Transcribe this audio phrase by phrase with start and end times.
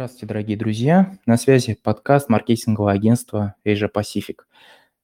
[0.00, 1.18] Здравствуйте, дорогие друзья!
[1.26, 4.36] На связи подкаст маркетингового агентства Asia Pacific,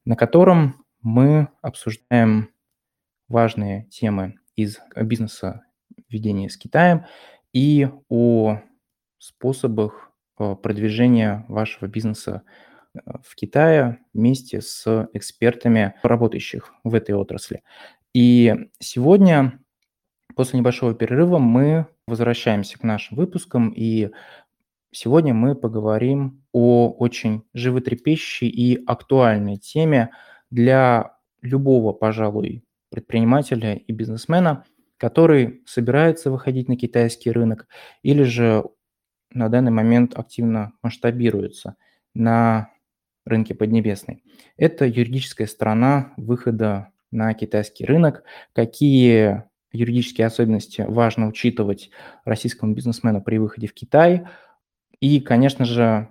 [0.06, 2.48] на котором мы обсуждаем
[3.28, 5.66] важные темы из бизнеса
[6.08, 7.04] ведения с Китаем
[7.52, 8.60] и о
[9.18, 12.40] способах э, продвижения вашего бизнеса
[12.94, 17.62] э, в Китае вместе с экспертами, работающих в этой отрасли.
[18.14, 19.60] И сегодня,
[20.34, 24.10] после небольшого перерыва, мы возвращаемся к нашим выпускам и
[24.98, 30.12] Сегодня мы поговорим о очень животрепещущей и актуальной теме
[30.48, 34.64] для любого, пожалуй, предпринимателя и бизнесмена,
[34.96, 37.68] который собирается выходить на китайский рынок
[38.02, 38.64] или же
[39.34, 41.76] на данный момент активно масштабируется
[42.14, 42.70] на
[43.26, 44.24] рынке Поднебесной.
[44.56, 51.90] Это юридическая сторона выхода на китайский рынок, какие юридические особенности важно учитывать
[52.24, 54.26] российскому бизнесмену при выходе в Китай–
[55.00, 56.08] и, конечно же,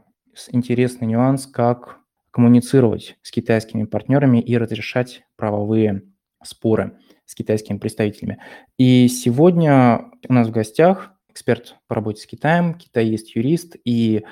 [0.51, 1.99] интересный нюанс, как
[2.31, 6.03] коммуницировать с китайскими партнерами и разрешать правовые
[6.43, 8.39] споры с китайскими представителями.
[8.77, 14.25] И сегодня у нас в гостях эксперт по работе с Китаем, китаист-юрист и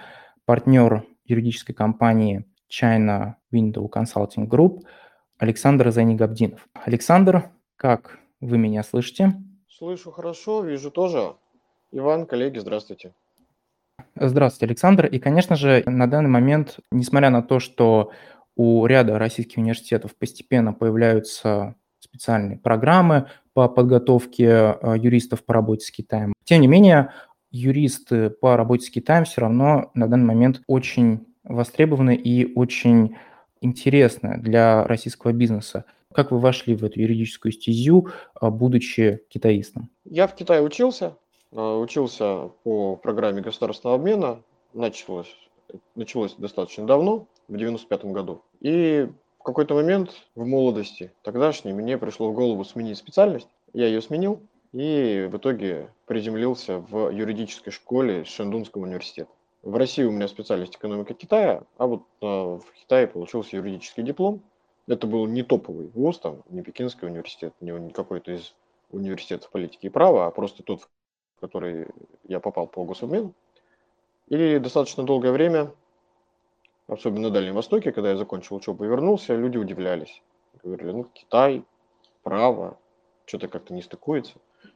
[0.46, 4.82] партнер юридической компании China Window Consulting Group
[5.38, 6.68] Александр Зайнигабдинов.
[6.74, 9.34] Александр, как вы меня слышите?
[9.68, 11.36] Слышу хорошо, вижу тоже.
[11.92, 13.14] Иван, коллеги, здравствуйте.
[14.16, 15.06] Здравствуйте, Александр.
[15.08, 18.12] И, конечно же, на данный момент, несмотря на то, что
[18.56, 25.92] у ряда российских университетов постепенно появляются специальные программы по подготовке э, юристов по работе с
[25.92, 27.12] Китаем, тем не менее,
[27.52, 33.16] юристы по работе с Китаем все равно на данный момент очень востребованы и очень
[33.62, 35.86] интересны для российского бизнеса.
[36.14, 38.10] Как вы вошли в эту юридическую стезю,
[38.40, 39.90] э, будучи китаистом?
[40.04, 41.18] Я в Китае учился,
[41.54, 44.42] учился по программе государственного обмена,
[44.74, 45.36] началось,
[45.96, 48.42] началось достаточно давно, в 95 году.
[48.62, 49.10] И
[49.40, 53.50] в какой-то момент в молодости тогдашней мне пришло в голову сменить специальность.
[53.74, 54.42] Я ее сменил
[54.72, 59.30] и в итоге приземлился в юридической школе Шендунского университета.
[59.62, 64.42] В России у меня специальность экономика Китая, а вот э, в Китае получился юридический диплом.
[64.88, 68.54] Это был не топовый вуз, там, не Пекинский университет, не какой-то из
[68.92, 70.90] университетов политики и права, а просто тот,
[71.44, 71.88] который
[72.26, 73.34] я попал по гособмену.
[74.30, 75.74] И достаточно долгое время,
[76.88, 80.22] особенно на Дальнем Востоке, когда я закончил учебу и вернулся, люди удивлялись.
[80.64, 81.66] Говорили, ну, Китай,
[82.24, 82.78] право,
[83.26, 84.36] что-то как-то не стыкуется.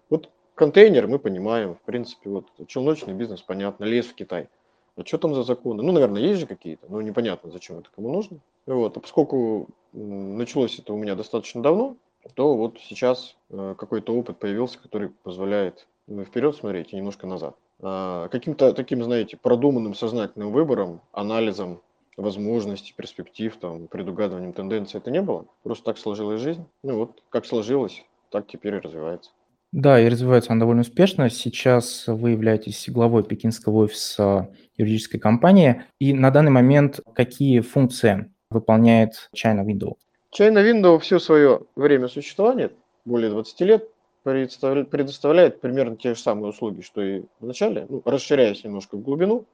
[0.09, 4.49] Вот контейнер мы понимаем, в принципе, вот челночный бизнес, понятно, лес в Китай.
[4.97, 5.83] А что там за законы?
[5.83, 8.39] Ну, наверное, есть же какие-то, но непонятно, зачем это кому нужно.
[8.65, 8.97] Вот.
[8.97, 11.95] А поскольку началось это у меня достаточно давно,
[12.33, 15.87] то вот сейчас э, какой-то опыт появился, который позволяет
[16.25, 17.55] вперед смотреть и немножко назад.
[17.81, 21.81] А, каким-то таким, знаете, продуманным сознательным выбором, анализом
[22.15, 25.45] возможностей, перспектив, там, предугадыванием тенденций это не было.
[25.63, 26.65] Просто так сложилась жизнь.
[26.83, 29.31] Ну вот, как сложилось, так теперь и развивается.
[29.71, 31.29] Да, и развивается она довольно успешно.
[31.29, 35.83] Сейчас вы являетесь главой пекинского офиса юридической компании.
[35.99, 39.97] И на данный момент какие функции выполняет China Window?
[40.37, 42.71] China Window все свое время существования,
[43.05, 43.89] более 20 лет,
[44.27, 49.45] предоставляет примерно те же самые услуги, что и в начале, ну, расширяясь немножко в глубину.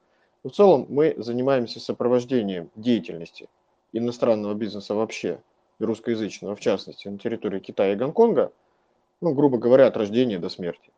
[0.42, 3.48] в целом мы занимаемся сопровождением деятельности
[3.92, 5.40] иностранного бизнеса вообще,
[5.78, 8.52] и русскоязычного в частности, на территории Китая и Гонконга,
[9.20, 10.90] ну, грубо говоря, от рождения до смерти.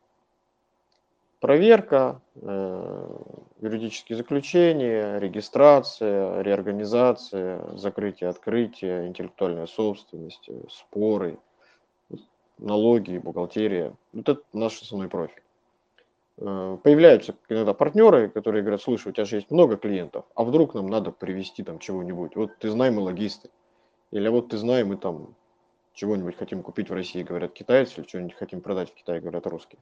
[1.39, 3.17] Проверка, э,
[3.61, 11.37] юридические заключения, регистрация, реорганизация, закрытие, открытие, интеллектуальная собственность, споры–
[12.57, 13.93] налоги, бухгалтерия.
[14.13, 15.41] Вот это наш основной профиль.
[16.37, 20.73] Э, появляются иногда партнеры, которые говорят, слушай, у тебя же есть много клиентов, а вдруг
[20.75, 22.35] нам надо привести там чего-нибудь.
[22.35, 23.49] Вот ты знай, мы логисты.
[24.11, 25.35] Или вот ты знай, мы там
[25.93, 29.79] чего-нибудь хотим купить в России, говорят китайцы, или что-нибудь хотим продать в Китае, говорят русские.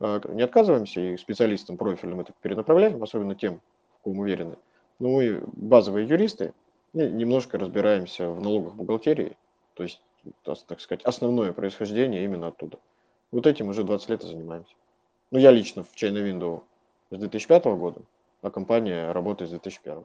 [0.00, 3.60] Э, не отказываемся и специалистам профильным это перенаправляем, особенно тем,
[3.98, 4.56] в ком уверены.
[4.98, 6.52] Но мы базовые юристы,
[6.92, 9.36] немножко разбираемся в налогах бухгалтерии,
[9.74, 10.00] то есть
[10.42, 12.78] так сказать, основное происхождение именно оттуда.
[13.32, 14.74] Вот этим уже 20 лет и занимаемся.
[15.30, 16.62] Ну, я лично в China Window
[17.10, 18.02] с 2005 года,
[18.42, 20.04] а компания работает с 2001.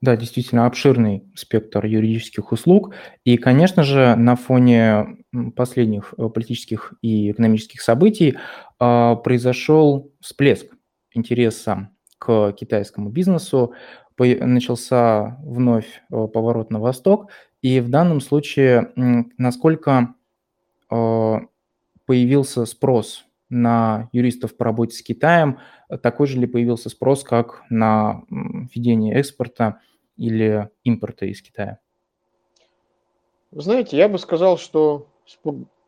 [0.00, 2.94] Да, действительно обширный спектр юридических услуг.
[3.24, 5.24] И, конечно же, на фоне
[5.56, 8.38] последних э, политических и экономических событий
[8.78, 10.72] э, произошел всплеск
[11.12, 13.74] интереса к китайскому бизнесу,
[14.18, 17.30] начался вновь э, поворот на восток,
[17.62, 18.92] и в данном случае
[19.36, 20.14] насколько
[20.90, 21.34] э,
[22.06, 25.58] появился спрос на юристов по работе с Китаем,
[26.02, 29.80] такой же ли появился спрос, как на ведение экспорта
[30.16, 31.78] или импорта из Китая?
[33.50, 35.06] Вы знаете, я бы сказал, что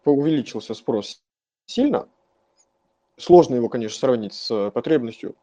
[0.04, 1.22] увеличился спрос
[1.66, 2.08] сильно.
[3.18, 5.36] Сложно его, конечно, сравнить с потребностью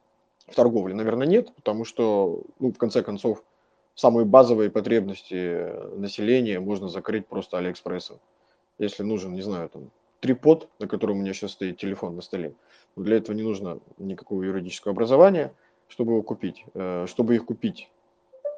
[0.48, 3.44] в торговле, наверное, нет, потому что, ну, в конце концов,
[3.96, 8.20] самые базовые потребности населения можно закрыть просто Алиэкспрессом.
[8.80, 9.90] Если нужен, не знаю, там,
[10.20, 12.54] трипод, на котором у меня сейчас стоит телефон на столе,
[12.96, 15.54] для этого не нужно никакого юридического образования,
[15.88, 16.66] чтобы его купить.
[16.74, 17.90] Э, чтобы их купить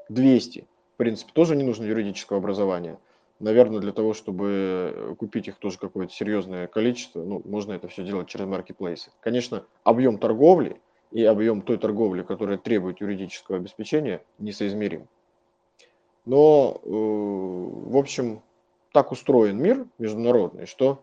[0.10, 3.00] 200, в принципе, тоже не нужно юридического образования.
[3.40, 8.28] Наверное, для того, чтобы купить их тоже какое-то серьезное количество, ну, можно это все делать
[8.28, 9.12] через маркетплейсы.
[9.22, 15.08] Конечно, объем торговли и объем той торговли, которая требует юридического обеспечения, несоизмерим.
[16.26, 18.42] Но, э, в общем,
[18.92, 21.02] так устроен мир международный, что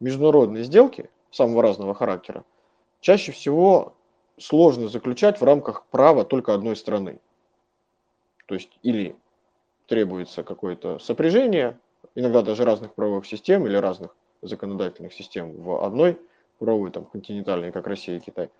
[0.00, 2.44] международные сделки самого разного характера
[3.00, 3.94] чаще всего
[4.38, 7.20] сложно заключать в рамках права только одной страны.
[8.46, 9.16] То есть или
[9.86, 11.78] требуется какое-то сопряжение,
[12.14, 16.18] иногда даже разных правовых систем или разных законодательных систем в одной
[16.58, 18.50] правовой, там, континентальной, как Россия и Китай.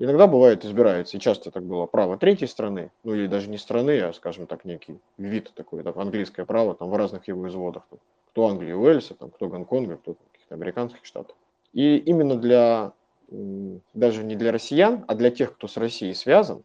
[0.00, 4.00] Иногда бывает избирается, и часто так было, право третьей страны, ну или даже не страны,
[4.00, 7.84] а, скажем так, некий вид такой, там, английское право, там, в разных его изводах.
[7.90, 7.98] Там,
[8.30, 11.36] кто Англии, Уэльса, там, кто Гонконга, кто каких-то американских штатов.
[11.72, 12.92] И именно для,
[13.28, 16.62] даже не для россиян, а для тех, кто с Россией связан,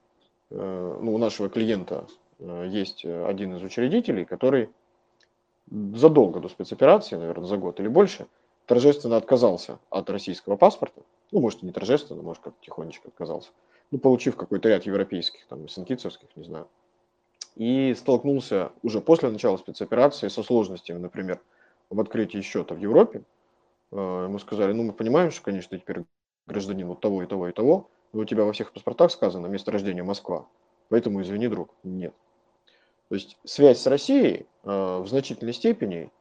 [0.52, 2.06] э, ну, у нашего клиента
[2.44, 4.70] Э, есть э, один из учредителей, который
[5.72, 8.28] задолго до спецоперации, наверное, за год или больше,
[8.66, 11.02] торжественно отказался от российского паспорта.
[11.34, 13.50] Ну, может, и не торжественно, может, как тихонечко отказался.
[13.90, 16.68] Ну, получив какой-то ряд европейских, там, сенкицевских, не знаю.
[17.56, 21.42] И столкнулся уже после начала спецоперации со сложностями, например,
[21.90, 23.24] в открытии счета в Европе.
[23.92, 26.04] Э, ему сказали, ну, мы понимаем, что, конечно, теперь
[26.46, 29.72] гражданин вот того и того и того, но у тебя во всех паспортах сказано место
[29.72, 30.46] рождения Москва.
[30.90, 32.14] Поэтому, извини, друг, нет.
[33.10, 36.12] То есть связь с Россией э, в значительной степени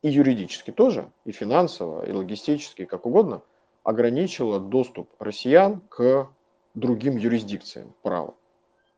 [0.00, 3.42] и юридически тоже, и финансово, и логистически, как угодно,
[3.84, 6.28] ограничила доступ россиян к
[6.74, 8.34] другим юрисдикциям права.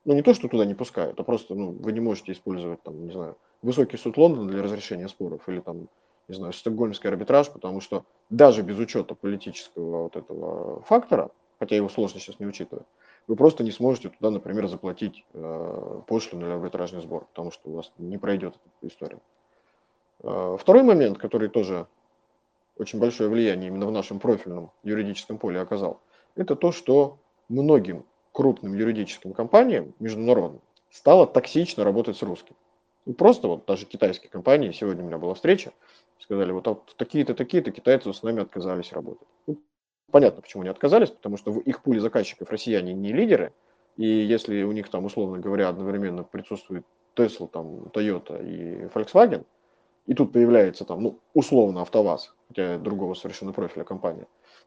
[0.04, 3.06] Ну, не то, что туда не пускают, а просто ну, вы не можете использовать, там,
[3.06, 5.88] не знаю, высокий суд Лондона для разрешения споров или там,
[6.28, 11.88] не знаю, стокгольмский арбитраж, потому что даже без учета политического вот этого фактора, хотя его
[11.88, 12.86] сложно сейчас не учитывать,
[13.26, 17.74] вы просто не сможете туда, например, заплатить э, пошлину или арбитражный сбор, потому что у
[17.74, 19.18] вас не пройдет эта история.
[20.22, 21.88] Э, второй момент, который тоже
[22.78, 26.00] очень большое влияние именно в нашем профильном юридическом поле оказал,
[26.34, 27.18] это то, что
[27.48, 32.56] многим крупным юридическим компаниям международным стало токсично работать с русским.
[33.06, 35.72] И просто вот даже китайские компании, сегодня у меня была встреча,
[36.18, 39.28] сказали, вот такие-то, такие-то китайцы с нами отказались работать.
[39.46, 39.58] Ну,
[40.10, 43.52] Понятно, почему они отказались, потому что в их пуле заказчиков россияне не лидеры,
[43.96, 46.84] и если у них там, условно говоря, одновременно присутствует
[47.16, 49.44] Tesla, там, Toyota и Volkswagen,
[50.06, 54.26] и тут появляется там, ну, условно, АвтоВАЗ, хотя другого совершенно профиля компания,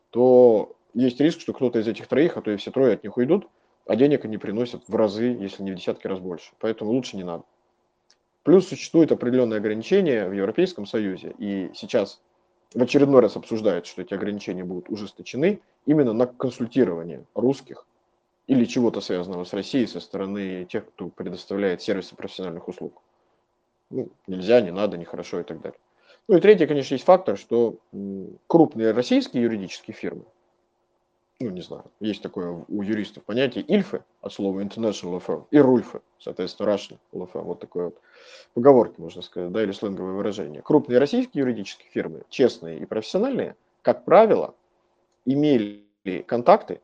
[0.10, 3.18] то есть риск, что кто-то из этих троих, а то и все трое от них
[3.18, 3.48] уйдут,
[3.86, 6.52] а денег они приносят в разы, если не в десятки раз больше.
[6.60, 7.44] Поэтому лучше не надо.
[8.44, 12.22] Плюс существует определенные ограничения в Европейском Союзе, и сейчас
[12.74, 17.86] в очередной раз обсуждают, что эти ограничения будут ужесточены именно на консультирование русских
[18.48, 23.02] или чего-то связанного с Россией со стороны тех, кто предоставляет сервисы профессиональных услуг.
[23.90, 25.80] Ну, нельзя, не надо, нехорошо и так далее.
[26.28, 27.78] Ну и третий, конечно, есть фактор, что
[28.48, 30.26] крупные российские юридические фирмы,
[31.40, 35.58] ну, не знаю, есть такое у юристов понятие ильфы от слова international law firm и
[35.58, 37.98] рульфы, соответственно, Russian law firm, вот такое вот
[38.54, 40.62] поговорки, можно сказать, да, или сленговое выражение.
[40.62, 44.54] Крупные российские юридические фирмы, честные и профессиональные, как правило,
[45.26, 45.86] имели
[46.28, 46.82] контакты,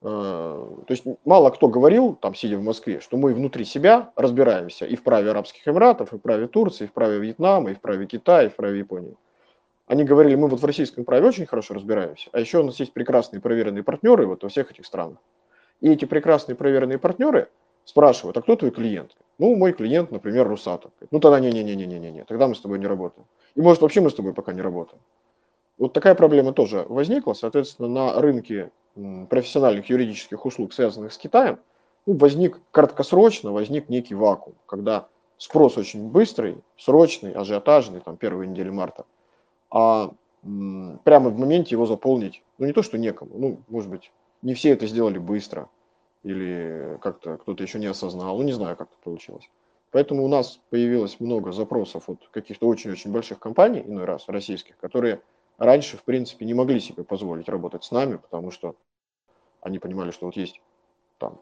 [0.00, 4.94] то есть мало кто говорил, там, сидя в Москве, что мы внутри себя разбираемся и
[4.94, 8.06] в праве Арабских Эмиратов, и в праве Турции, и в праве Вьетнама, и в праве
[8.06, 9.16] Китая, и в праве Японии.
[9.86, 12.92] Они говорили, мы вот в российском праве очень хорошо разбираемся, а еще у нас есть
[12.92, 15.18] прекрасные проверенные партнеры вот во всех этих странах.
[15.80, 17.48] И эти прекрасные проверенные партнеры
[17.84, 19.16] спрашивают, а кто твой клиент?
[19.38, 20.92] Ну, мой клиент, например, Русатов.
[21.10, 23.26] Ну, тогда не-не-не-не-не-не, тогда мы с тобой не работаем.
[23.54, 25.00] И может вообще мы с тобой пока не работаем.
[25.78, 27.32] Вот такая проблема тоже возникла.
[27.32, 28.70] Соответственно, на рынке
[29.28, 31.58] профессиональных юридических услуг, связанных с Китаем,
[32.06, 38.70] ну, возник краткосрочно, возник некий вакуум, когда спрос очень быстрый, срочный, ажиотажный, там, первые недели
[38.70, 39.04] марта–
[39.70, 40.12] а
[41.04, 44.12] прямо в моменте его заполнить, ну не то, что некому, ну, может быть,
[44.42, 45.68] не все это сделали быстро,
[46.22, 49.48] или как-то кто-то еще не осознал, ну не знаю, как это получилось.
[49.90, 55.20] Поэтому у нас появилось много запросов от каких-то очень-очень больших компаний, иной раз, российских, которые
[55.56, 58.76] раньше, в принципе, не могли себе позволить работать с нами, потому что
[59.68, 60.60] они понимали, что вот есть
[61.18, 61.40] там,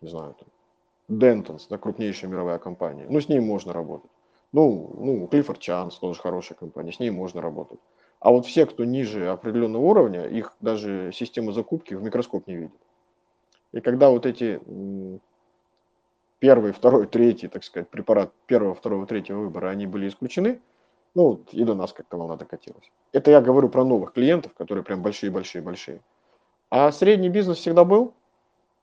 [0.00, 0.48] не знаю, там,
[1.18, 4.10] Dentons, да, крупнейшая мировая компания, ну, с ней можно работать.
[4.52, 7.80] Ну, ну, Clifford Chance, тоже хорошая компания, с ней можно работать.
[8.20, 12.80] А вот все, кто ниже определенного уровня, их даже система закупки в микроскоп не видит.
[13.72, 14.60] И когда вот эти
[16.38, 20.60] первый, второй, третий, так сказать, препарат первого, второго, третьего выбора, они были исключены,
[21.14, 22.90] ну, и до нас как-то волна докатилась.
[23.12, 26.00] Это я говорю про новых клиентов, которые прям большие-большие-большие.
[26.76, 28.14] А средний бизнес всегда был,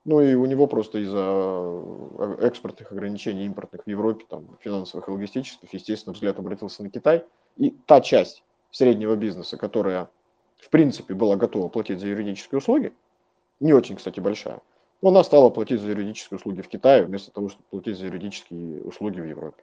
[0.06, 5.10] ну и у него просто из-за э, экспортных ограничений импортных в Европе, там, финансовых и
[5.10, 7.22] логистических, естественно, взгляд обратился на Китай.
[7.58, 10.08] И та часть среднего бизнеса, которая,
[10.56, 12.94] в принципе, была готова платить за юридические услуги,
[13.60, 14.62] не очень, кстати, большая,
[15.02, 19.20] она стала платить за юридические услуги в Китае, вместо того, чтобы платить за юридические услуги
[19.20, 19.62] в Европе.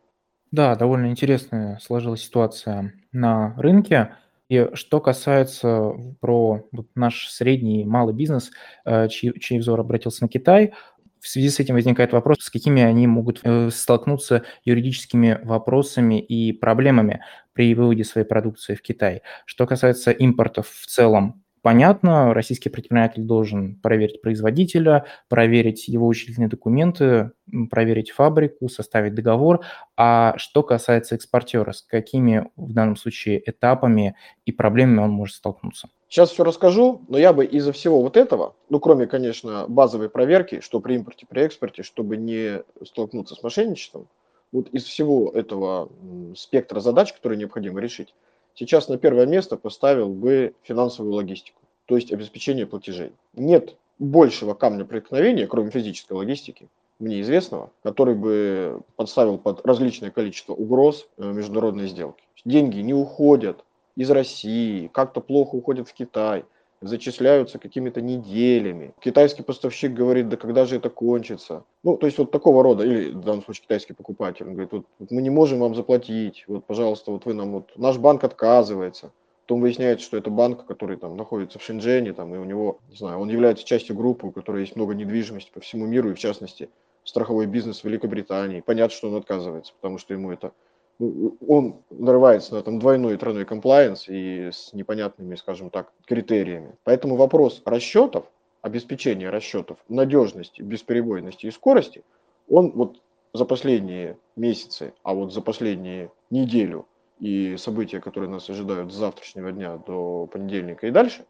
[0.51, 4.17] Да, довольно интересная сложилась ситуация на рынке.
[4.49, 8.51] И что касается про вот наш средний малый бизнес,
[8.83, 10.73] э, чей, чей взор обратился на Китай,
[11.19, 16.53] в связи с этим возникает вопрос, с какими они могут э, столкнуться юридическими вопросами и
[16.53, 17.21] проблемами
[17.53, 19.21] при выводе своей продукции в Китай.
[19.45, 27.31] Что касается импортов в целом, Понятно, российский предприниматель должен проверить производителя, проверить его учредительные документы,
[27.69, 29.61] проверить фабрику, составить договор.
[29.97, 35.89] А что касается экспортера, с какими в данном случае этапами и проблемами он может столкнуться?
[36.07, 40.61] Сейчас все расскажу, но я бы из-за всего вот этого, ну кроме, конечно, базовой проверки,
[40.61, 44.07] что при импорте, при экспорте, чтобы не столкнуться с мошенничеством,
[44.51, 45.89] вот из всего этого
[46.35, 48.15] спектра задач, которые необходимо решить,
[48.53, 53.13] сейчас на первое место поставил бы финансовую логистику, то есть обеспечение платежей.
[53.33, 60.53] Нет большего камня преткновения, кроме физической логистики, мне известного, который бы подставил под различное количество
[60.53, 62.23] угроз э, международные сделки.
[62.43, 63.63] Деньги не уходят
[63.95, 66.45] из России, как-то плохо уходят в Китай–
[66.81, 68.93] зачисляются какими-то неделями.
[69.01, 71.63] Китайский поставщик говорит, да когда же это кончится?
[71.83, 74.85] Ну, то есть вот такого рода, или в данном случае китайский покупатель, он говорит, вот,
[74.99, 79.11] вот мы не можем вам заплатить, вот, пожалуйста, вот вы нам, вот, наш банк отказывается.
[79.45, 82.95] Потом выясняется, что это банк, который там находится в Шэньчжэне, там, и у него, не
[82.95, 86.19] знаю, он является частью группы, у которой есть много недвижимости по всему миру, и в
[86.19, 86.69] частности,
[87.03, 88.61] страховой бизнес Великобритании.
[88.61, 90.51] Понятно, что он отказывается, потому что ему это
[90.99, 96.75] он нарывается на там двойной и тройной комплайенс и с непонятными, скажем так, критериями.
[96.83, 98.25] Поэтому вопрос расчетов,
[98.61, 102.03] обеспечения расчетов, надежности, бесперебойности и скорости,
[102.49, 103.01] он вот
[103.33, 106.87] за последние месяцы, а вот за последние неделю
[107.19, 111.25] и события, которые нас ожидают с завтрашнего дня до понедельника и дальше,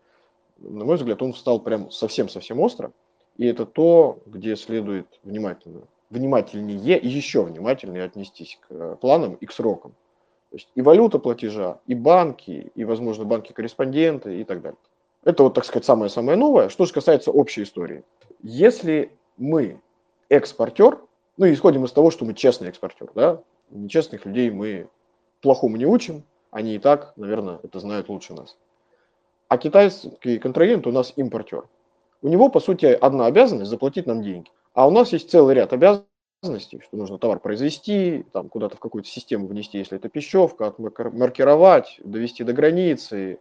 [0.57, 2.91] на мой взгляд, он встал прям совсем-совсем остро.
[3.37, 9.45] И это то, где следует внимательно внимательнее и еще внимательнее отнестись к э, планам и
[9.45, 9.91] к срокам.
[10.49, 14.79] То есть и валюта платежа, и банки, и, возможно, банки-корреспонденты и так далее.
[15.23, 16.69] Это вот, так сказать, самое-самое новое.
[16.69, 18.03] Что же касается общей истории.
[18.41, 19.79] Если мы
[20.29, 20.99] экспортер,
[21.37, 24.87] ну, исходим из того, что мы честный экспортер, да, нечестных людей мы
[25.41, 28.57] плохому не учим, они и так, наверное, это знают лучше нас.
[29.47, 31.65] А китайский контрагент у нас импортер.
[32.21, 34.49] У него, по сути, одна обязанность заплатить нам деньги.
[34.79, 39.09] А у нас есть целый ряд обязанностей, что нужно товар произвести, там куда-то в какую-то
[39.09, 43.39] систему внести, если это пищевка, маркировать, довести до границы,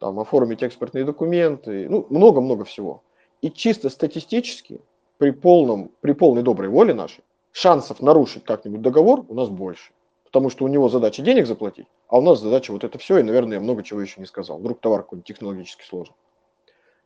[0.00, 3.04] там, оформить экспортные документы, ну, много-много всего.
[3.42, 4.80] И чисто статистически,
[5.18, 7.22] при, полном, при полной доброй воле нашей,
[7.52, 9.92] шансов нарушить как-нибудь договор у нас больше.
[10.24, 13.22] Потому что у него задача денег заплатить, а у нас задача вот это все, и,
[13.22, 14.58] наверное, я много чего еще не сказал.
[14.58, 16.16] Вдруг товар какой-то технологически сложный.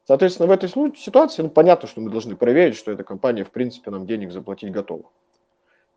[0.06, 3.90] Соответственно, в этой ситуации ну, понятно, что мы должны проверить, что эта компания, в принципе,
[3.90, 5.04] нам денег заплатить готова.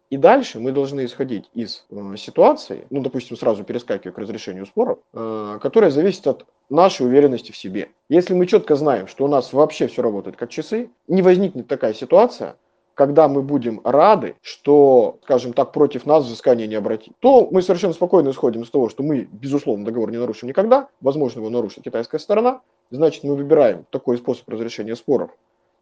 [0.10, 4.98] И дальше мы должны исходить из э, ситуации, ну, допустим, сразу перескакивая к разрешению споров,
[5.14, 7.90] э, которая зависит от нашей уверенности в себе.
[8.10, 11.94] Если мы четко знаем, что у нас вообще все работает как часы, не возникнет такая
[11.94, 12.56] ситуация,
[12.96, 17.94] когда мы будем рады, что, скажем так, против нас взыскание не обратить, то мы совершенно
[17.94, 22.18] спокойно исходим из того, что мы, безусловно, договор не нарушим никогда, возможно, его нарушит китайская
[22.18, 25.32] сторона, Значит, мы выбираем такой способ разрешения споров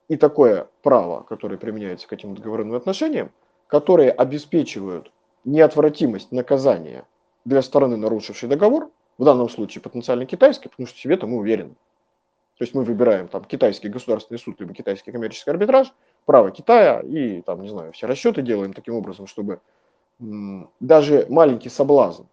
[0.10, 3.32] и такое право, которое применяется к этим договорным отношениям,
[3.68, 5.12] которые обеспечивают
[5.46, 7.06] неотвратимость наказания
[7.46, 11.76] для стороны, нарушившей договор, в данном случае потенциально китайской, потому что себе-то мы уверены.
[12.58, 15.94] То есть мы выбираем там китайский государственный суд, либо китайский коммерческий арбитраж,
[16.26, 19.62] право Китая и там, не знаю, все расчеты делаем таким образом, чтобы
[20.20, 22.24] м, даже маленький соблазн,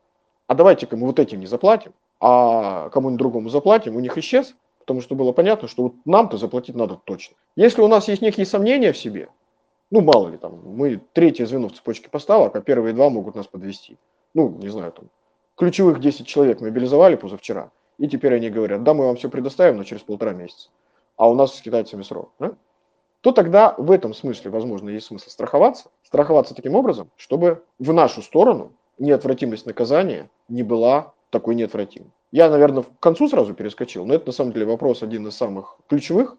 [0.46, 4.54] а давайте-ка мы вот этим не заплатим, а кому-нибудь другому заплатим, у них исчез,
[4.84, 7.36] потому что было понятно, что вот нам-то заплатить надо точно.
[7.56, 9.30] Если у нас есть некие сомнения в себе,
[9.90, 13.46] ну, мало ли, там, мы третье звено в цепочке поставок, а первые два могут нас
[13.46, 13.96] подвести.
[14.34, 15.08] Ну, не знаю, там,
[15.56, 19.84] ключевых 10 человек мобилизовали позавчера, и теперь они говорят, да, мы вам все предоставим, но
[19.84, 20.68] через полтора месяца,
[21.16, 22.52] а у нас с китайцами срок, да?
[23.22, 28.20] то тогда в этом смысле, возможно, есть смысл страховаться, страховаться таким образом, чтобы в нашу
[28.20, 32.10] сторону неотвратимость наказания не была такой неотвратимой.
[32.34, 35.76] Я, наверное, к концу сразу перескочил, но это на самом деле вопрос один из самых
[35.88, 36.36] ключевых.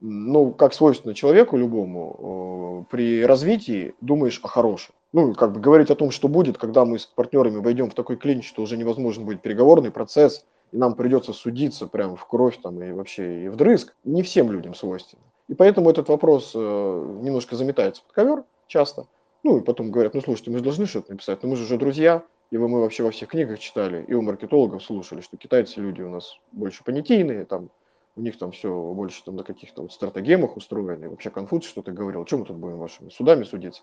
[0.00, 4.94] Ну, как свойственно человеку любому, при развитии думаешь о хорошем.
[5.12, 8.16] Ну, как бы говорить о том, что будет, когда мы с партнерами войдем в такой
[8.16, 12.82] клинч, что уже невозможно будет переговорный процесс, и нам придется судиться прямо в кровь там
[12.82, 15.20] и вообще и вдрызг, не всем людям свойственно.
[15.48, 19.04] И поэтому этот вопрос э, немножко заметается под ковер часто.
[19.42, 21.76] Ну и потом говорят, ну слушайте, мы же должны что-то написать, но мы же уже
[21.76, 26.02] друзья, и мы вообще во всех книгах читали, и у маркетологов слушали, что китайцы люди
[26.02, 27.70] у нас больше понятийные, там,
[28.16, 31.08] у них там все больше там на каких-то вот стратегемах устроены.
[31.08, 33.82] Вообще Конфуций что-то говорил, чем мы тут будем вашими судами судиться?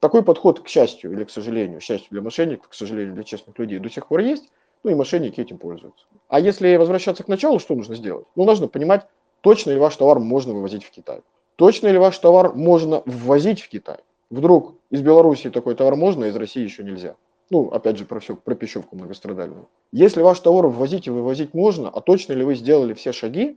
[0.00, 3.78] Такой подход, к счастью или к сожалению, счастью для мошенников, к сожалению для честных людей,
[3.78, 6.04] до сих пор есть, ну и мошенники этим пользуются.
[6.28, 8.26] А если возвращаться к началу, что нужно сделать?
[8.36, 9.06] Ну, нужно понимать,
[9.40, 11.22] точно ли ваш товар можно вывозить в Китай.
[11.56, 13.98] Точно ли ваш товар можно ввозить в Китай.
[14.28, 17.16] Вдруг из Беларуси такой товар можно, а из России еще нельзя.
[17.54, 19.68] Ну, опять же, про, все, про пищевку многострадальную.
[19.92, 23.56] Если ваш товар ввозить и вывозить можно, а точно ли вы сделали все шаги,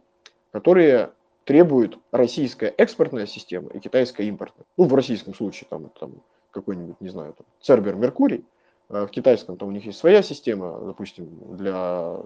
[0.52, 1.10] которые
[1.46, 4.68] требуют российская экспортная система и китайская импортная.
[4.78, 6.12] Ну, в российском случае там, там
[6.52, 8.46] какой-нибудь, не знаю, там, Цербер Меркурий,
[8.88, 11.28] а в китайском там у них есть своя система, допустим,
[11.58, 12.18] для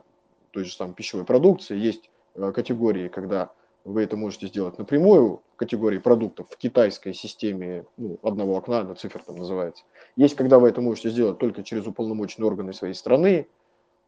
[0.52, 3.52] той же самой пищевой продукции, есть э, категории, когда
[3.84, 8.96] вы это можете сделать напрямую в категории продуктов в китайской системе ну, одного окна, на
[8.96, 9.84] цифр там называется.
[10.16, 13.48] Есть, когда вы это можете сделать только через уполномоченные органы своей страны.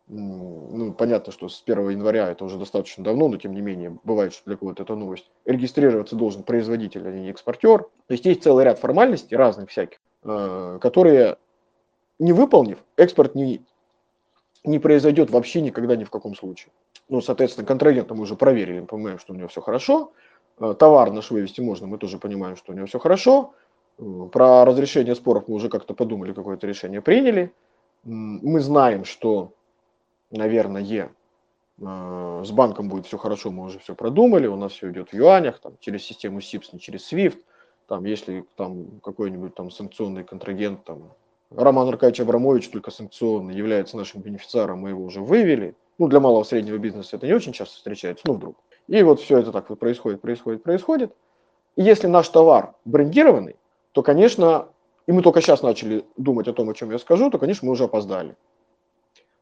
[0.07, 4.33] Ну, понятно, что с 1 января это уже достаточно давно, но тем не менее бывает,
[4.33, 5.31] что для кого-то это новость.
[5.45, 7.83] Регистрироваться должен производитель, а не экспортер.
[7.83, 11.37] То есть есть целый ряд формальностей разных всяких, э, которые
[12.19, 13.61] не выполнив, экспорт не,
[14.65, 16.71] не произойдет вообще никогда ни в каком случае.
[17.13, 20.13] Ну, соответственно, контрагента мы уже проверили, понимаем, что у него все хорошо.
[20.59, 23.53] Э, товар наш вывести можно, мы тоже понимаем, что у него все хорошо.
[23.99, 27.53] Э, про разрешение споров мы уже как-то подумали, какое-то решение приняли.
[28.03, 29.53] Мы знаем, что,
[30.31, 31.11] наверное,
[31.77, 35.13] э, с банком будет все хорошо, мы уже все продумали, у нас все идет в
[35.13, 37.37] юанях, там, через систему SIPS, не через SWIFT.
[37.85, 41.13] Там, если там какой-нибудь там санкционный контрагент там,
[41.51, 45.75] Роман Аркадьевич Абрамович, только санкционный, является нашим бенефициаром, мы его уже вывели.
[46.03, 48.57] Ну, для малого среднего бизнеса это не очень часто встречается, ну, вдруг.
[48.89, 51.15] И вот все это так вот происходит, происходит, происходит.
[51.77, 53.55] И если наш товар брендированный,
[53.93, 54.67] то, конечно,
[55.07, 57.71] и мы только сейчас начали думать о том, о чем я скажу, то, конечно, мы
[57.71, 58.35] уже опоздали.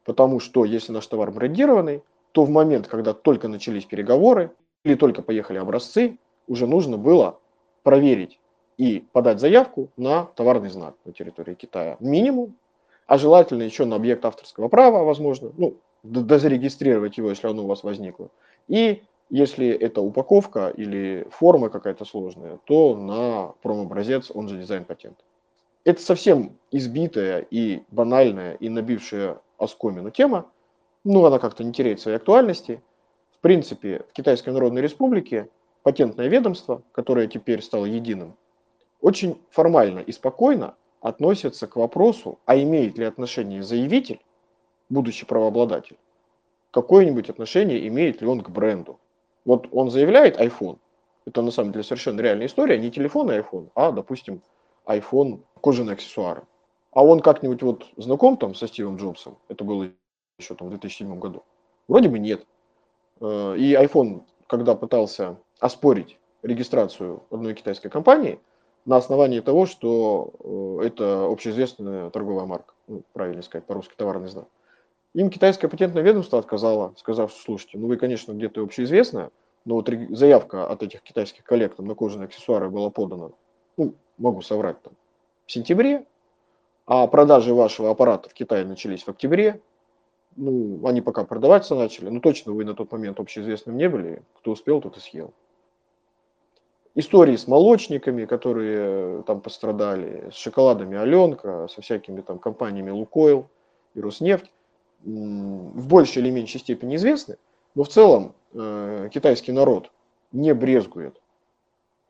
[0.05, 4.51] Потому что если наш товар брендированный, то в момент, когда только начались переговоры
[4.83, 7.39] или только поехали образцы, уже нужно было
[7.81, 8.39] проверить
[8.77, 11.97] и подать заявку на товарный знак на территории Китая.
[11.99, 12.55] Минимум,
[13.07, 17.83] а желательно еще на объект авторского права, возможно, ну, дозарегистрировать его, если оно у вас
[17.83, 18.29] возникло.
[18.67, 25.17] И если это упаковка или форма какая-то сложная, то на промобразец, он же дизайн-патент.
[25.83, 30.45] Это совсем избитая и банальная, и набившая оскомину тема,
[31.03, 32.81] но она как-то не теряет своей актуальности.
[33.31, 35.49] В принципе, в Китайской Народной Республике
[35.81, 38.35] патентное ведомство, которое теперь стало единым,
[38.99, 44.19] очень формально и спокойно относится к вопросу, а имеет ли отношение заявитель,
[44.91, 45.97] будущий правообладатель,
[46.71, 48.99] какое-нибудь отношение имеет ли он к бренду.
[49.45, 50.77] Вот он заявляет iPhone,
[51.25, 54.41] это на самом деле совершенно реальная история, не телефон и iPhone, а, допустим,
[54.85, 56.43] iPhone кожаные аксессуары.
[56.91, 59.89] А он как-нибудь вот знаком там со Стивом Джобсом, это было
[60.37, 61.43] еще там в 2007 году?
[61.87, 62.45] Вроде бы нет.
[63.21, 68.39] Э, и iPhone, когда пытался оспорить регистрацию одной китайской компании–
[68.85, 74.47] на основании того, что э, это общеизвестная торговая марка, ну, правильно сказать, по-русски товарный знак.
[75.13, 79.31] Им китайское патентное ведомство отказало, сказав, слушайте, ну вы, конечно, где-то общеизвестная,
[79.65, 83.31] но вот заявка от этих китайских коллег на кожаные аксессуары была подана,
[83.77, 84.93] ну, могу соврать, там,
[85.45, 86.05] в сентябре,
[86.85, 89.61] а продажи вашего аппарата в Китае начались в октябре,
[90.37, 94.51] ну, они пока продаваться начали, но точно вы на тот момент общеизвестным не были, кто
[94.51, 95.33] успел, тот и съел
[96.95, 103.47] истории с молочниками, которые э, там пострадали, с шоколадами Аленка, со всякими там компаниями Лукойл
[103.93, 104.51] и Роснефть,
[105.03, 107.37] в большей или меньшей степени известны,
[107.75, 109.91] но в целом э, китайский народ
[110.31, 111.21] не брезгует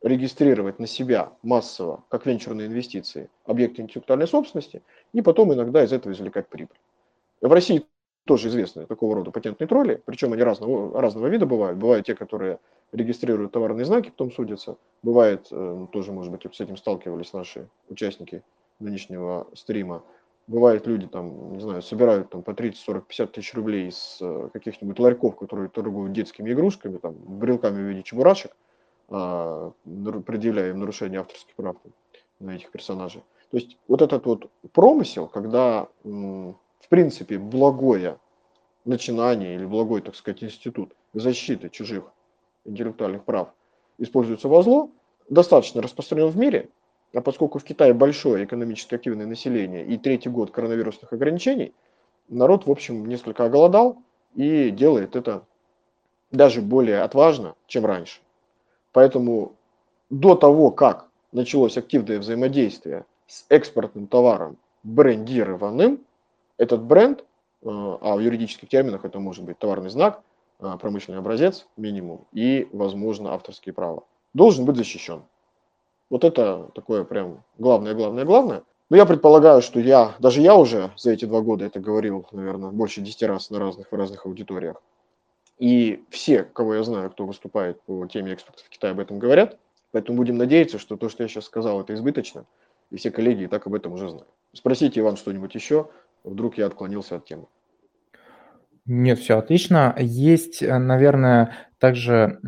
[0.02, 4.82] регистрировать на себя массово, как венчурные инвестиции, объекты интеллектуальной собственности,
[5.14, 6.78] и потом иногда из этого извлекать прибыль.
[7.40, 7.86] В России
[8.26, 11.78] тоже известны такого рода патентные тролли, причем они разного, разного вида бывают.
[11.78, 12.60] Бывают те, которые
[12.92, 14.78] регистрируют товарные знаки, потом судятся.
[15.02, 18.44] Бывает, э, тоже, может быть, с этим сталкивались наши участники
[18.80, 20.04] нынешнего стрима,
[20.48, 24.50] Бывает, люди там, не знаю, собирают там по 30, 40, 50 тысяч рублей с э,
[24.52, 28.56] каких-нибудь ларьков, которые торгуют детскими игрушками, там, брелками в виде чебурашек,
[29.10, 29.72] а,
[30.26, 31.76] предъявляя им нарушение авторских прав
[32.40, 33.24] на этих персонажей.
[33.52, 38.18] То есть вот этот вот промысел, когда, в принципе, благое
[38.86, 42.06] начинание или благой, так сказать, институт защиты чужих
[42.66, 43.50] интеллектуальных прав
[43.98, 44.90] используется во зло,
[45.30, 46.70] достаточно распространен в мире,
[47.14, 51.74] а поскольку в Китае большое экономически активное население и третий год коронавирусных ограничений,
[52.30, 53.98] народ, в общем, несколько оголодал
[54.36, 55.44] и делает это
[56.32, 58.22] даже более отважно, чем раньше.
[58.94, 59.54] Поэтому
[60.10, 66.02] до того, как началось активное взаимодействие с экспортным товаром брендированным,
[66.58, 67.24] этот бренд, э,
[67.64, 70.22] а в юридических терминах это может быть товарный знак,
[70.60, 75.24] э, промышленный образец минимум и, возможно, авторские права, должен быть защищен.
[76.12, 78.64] Вот это такое прям главное, главное, главное.
[78.90, 82.70] Но я предполагаю, что я, даже я уже за эти два года это говорил, наверное,
[82.70, 84.76] больше 10 раз на разных, в разных аудиториях.
[85.58, 89.58] И все, кого я знаю, кто выступает по теме экспорта в Китай, об этом говорят.
[89.92, 92.46] Поэтому будем надеяться, что то, что я сейчас сказал, это избыточно,
[92.90, 94.28] и все коллеги и так об этом уже знают.
[94.52, 95.90] Спросите, Иван, что-нибудь еще,
[96.26, 97.46] вдруг я отклонился от темы.
[98.86, 99.96] Нет, все отлично.
[100.00, 102.40] Есть, э, наверное, также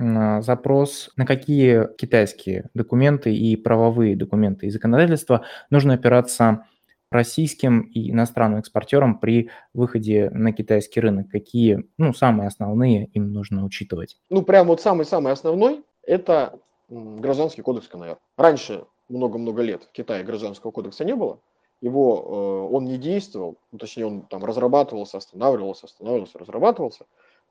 [0.42, 6.68] запрос, на какие китайские документы и правовые документы и законодательства нужно опираться
[7.10, 11.30] российским и иностранным экспортерам при выходе на китайский рынок?
[11.30, 14.18] Какие, ну, самые основные им нужно учитывать?
[14.30, 18.18] Ну, прям вот самый-самый основной– это гражданский кодекс КНР.
[18.38, 21.40] Раньше, много-много лет, в Китае гражданского кодекса не было,
[21.84, 27.06] его, э, он не действовал, ну, точнее, он там разрабатывался, останавливался, останавливался, разрабатывался,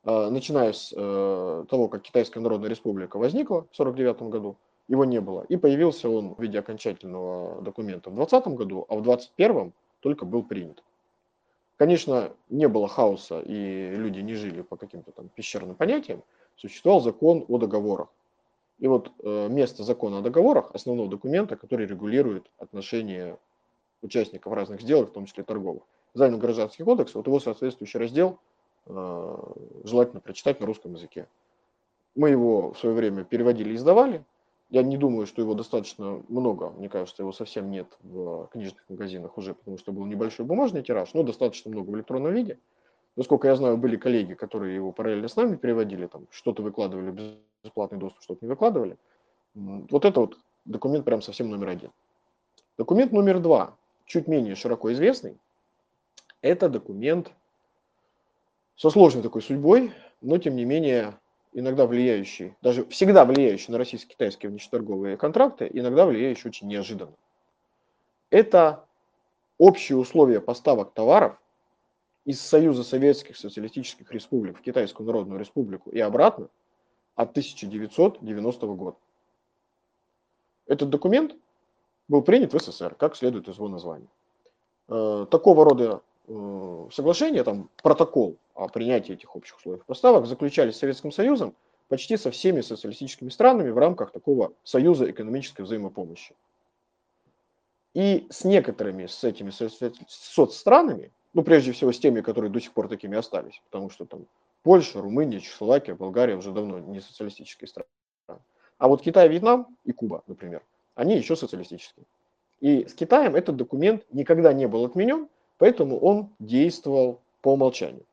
[0.05, 4.55] э, начиная с э, того, как Китайская Народная Республика возникла в 1949 году,
[4.87, 5.45] его не было.
[5.49, 10.41] И появился он в виде окончательного документа в 2020 году, а в 2021 только был
[10.41, 10.83] принят.
[11.77, 16.23] Конечно, не было хаоса, и люди не жили по каким-то там пещерным понятиям.
[16.55, 18.07] Существовал закон о договорах.
[18.79, 23.37] И вот э, место закона о договорах, основного документа, который регулирует отношения
[24.03, 25.83] участников разных сделок, в том числе торговых.
[26.13, 28.39] Займем гражданский кодекс, вот его соответствующий раздел
[28.85, 29.37] э,
[29.83, 31.27] желательно прочитать на русском языке.
[32.15, 34.23] Мы его в свое время переводили и издавали,
[34.73, 36.71] я не думаю, что его достаточно много.
[36.71, 41.13] Мне кажется, его совсем нет в книжных магазинах уже, потому что был небольшой бумажный тираж,
[41.13, 42.57] но достаточно много в электронном виде.
[43.15, 47.99] Насколько я знаю, были коллеги, которые его параллельно с нами переводили, там что-то выкладывали бесплатный
[47.99, 48.97] доступ, что-то не выкладывали.
[49.53, 51.91] Вот это вот документ прям совсем номер один.
[52.75, 53.75] Документ номер два,
[54.13, 55.39] чуть менее широко известный,
[56.41, 57.31] это документ
[58.75, 61.19] со сложной такой судьбой, но тем не менее
[61.51, 67.15] иногда влияющий, даже всегда влияющий на российско-китайские внешнеторговые контракты, иногда влияющий очень неожиданно.
[68.29, 68.85] Это
[69.57, 71.35] общие условия поставок товаров
[72.25, 76.49] из Союза Советских Социалистических Республик в Китайскую Народную Республику и обратно
[77.15, 78.97] от 1990 года.
[80.67, 81.35] Этот документ
[82.13, 84.07] был принят в СССР, как следует из его названия.
[84.87, 90.79] Э, такого рода э, соглашения, там протокол о принятии этих общих условий поставок заключались с
[90.79, 91.55] Советским Союзом
[91.87, 96.35] почти со всеми социалистическими странами в рамках такого союза экономической взаимопомощи.
[97.95, 99.51] И с некоторыми с этими
[100.07, 104.27] соцстранами, ну прежде всего с теми, которые до сих пор такими остались, потому что там
[104.61, 107.89] Польша, Румыния, Чехословакия, Болгария уже давно не социалистические страны.
[108.77, 110.61] А вот Китай, Вьетнам и Куба, например,
[110.95, 112.05] они еще социалистические.
[112.59, 115.27] И с Китаем этот документ никогда не был отменен,
[115.57, 118.05] поэтому он действовал по умолчанию.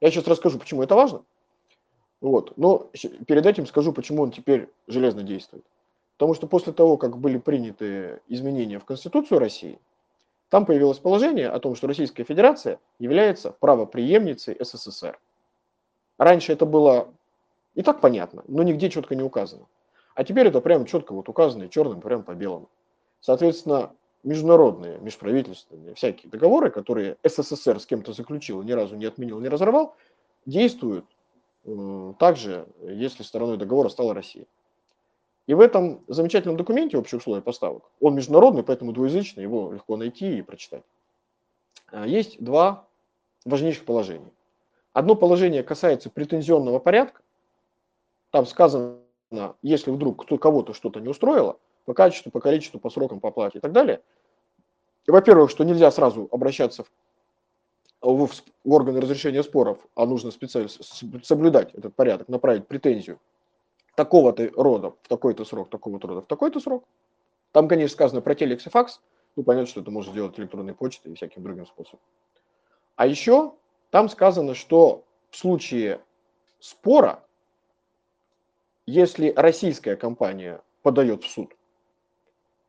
[0.00, 1.24] Я сейчас расскажу, почему это важно.
[2.20, 2.56] Вот.
[2.56, 2.90] Но
[3.26, 5.64] перед этим скажу, почему он теперь железно действует.
[6.16, 9.78] Потому что после того, как были приняты изменения в Конституцию России,
[10.50, 15.18] там появилось положение о том, что Российская Федерация является правоприемницей СССР.
[16.18, 17.08] Раньше это было
[17.74, 19.66] и так понятно, но нигде четко не указано.
[20.20, 22.68] А теперь это прям четко вот указано черным прям по белому.
[23.22, 23.90] Соответственно,
[24.22, 29.96] международные, межправительственные всякие договоры, которые СССР с кем-то заключил, ни разу не отменил, не разорвал,
[30.44, 31.06] действуют
[31.64, 34.44] э, также, если стороной договора стала Россия.
[35.46, 40.36] И в этом замечательном документе общих условий поставок, он международный, поэтому двуязычный, его легко найти
[40.36, 40.82] и прочитать,
[41.86, 42.86] а, есть два
[43.46, 44.30] важнейших положения.
[44.92, 47.22] Одно положение касается претензионного порядка.
[48.32, 48.99] Там сказано,
[49.62, 53.60] если вдруг кого-то что-то не устроило, по качеству, по количеству, по срокам, по оплате и
[53.60, 54.02] так далее.
[55.06, 56.84] Во-первых, что нельзя сразу обращаться
[58.00, 60.68] в, в органы разрешения споров, а нужно специально
[61.22, 63.18] соблюдать этот порядок, направить претензию
[63.96, 66.84] такого-то рода в такой-то срок, такого-то рода в такой-то срок.
[67.52, 69.00] Там, конечно, сказано про телекс и факс,
[69.36, 72.00] Ну, понятно, что это можно сделать электронной почтой и всяким другим способом.
[72.96, 73.54] А еще
[73.90, 76.00] там сказано, что в случае
[76.60, 77.24] спора,
[78.90, 81.54] если российская компания подает в суд,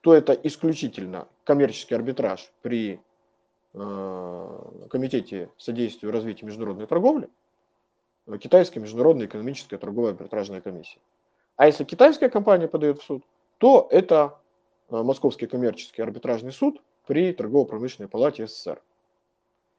[0.01, 3.01] то это исключительно коммерческий арбитраж при
[3.73, 7.27] э, Комитете содействия и развития международной торговли,
[8.27, 10.99] э, Китайская международная экономическая торговая арбитражная комиссия.
[11.55, 13.23] А если китайская компания подает в суд,
[13.57, 14.39] то это
[14.89, 18.79] э, Московский коммерческий арбитражный суд при торгово-промышленной палате СССР.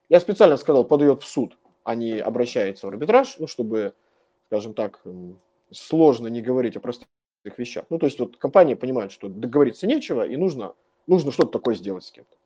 [0.08, 3.94] Я специально сказал, подает в суд, а не обращается в арбитраж, ну, чтобы,
[4.48, 5.00] скажем так,
[5.72, 7.08] сложно не говорить о простых
[7.56, 7.84] вещах.
[7.90, 10.74] Ну, то есть вот компания понимает, что договориться нечего, и нужно,
[11.06, 12.36] нужно что-то такое сделать с кем-то.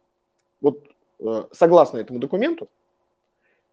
[0.61, 0.83] Вот
[1.21, 2.69] э, согласно этому документу,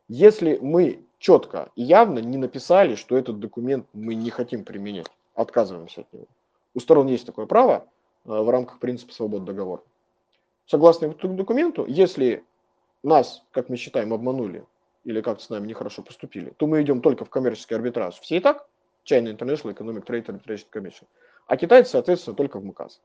[0.07, 6.01] если мы четко и явно не написали, что этот документ мы не хотим применять, отказываемся
[6.01, 6.27] от него,
[6.75, 7.87] у сторон есть такое право
[8.25, 9.83] э, в рамках принципа свободы договора.
[10.65, 12.43] Согласно этому документу, если
[13.03, 14.65] нас, как мы считаем, обманули
[15.03, 18.19] или как-то с нами нехорошо поступили, то мы идем только в коммерческий арбитраж.
[18.21, 18.67] Все и так,
[19.05, 21.05] China International Economic Trade Arbitration Commission.
[21.47, 23.01] А китайцы, соответственно, только в МКАС.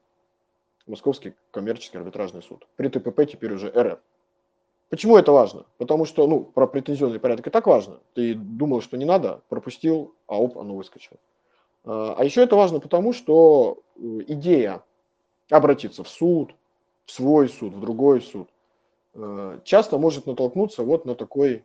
[0.87, 2.67] Московский коммерческий арбитражный суд.
[2.77, 3.99] При ТПП теперь уже РФ.
[4.89, 5.67] Почему это важно?
[5.77, 8.01] Потому что, ну, про претензионный порядок и так важно.
[8.15, 11.19] Ты думал, что не надо, пропустил, а оп, оно выскочило.
[11.85, 14.83] А, а еще это важно потому, что э, идея
[15.51, 16.55] обратиться в суд,
[17.05, 18.49] в свой суд, в другой суд,
[19.15, 21.65] э, часто может натолкнуться вот на такой,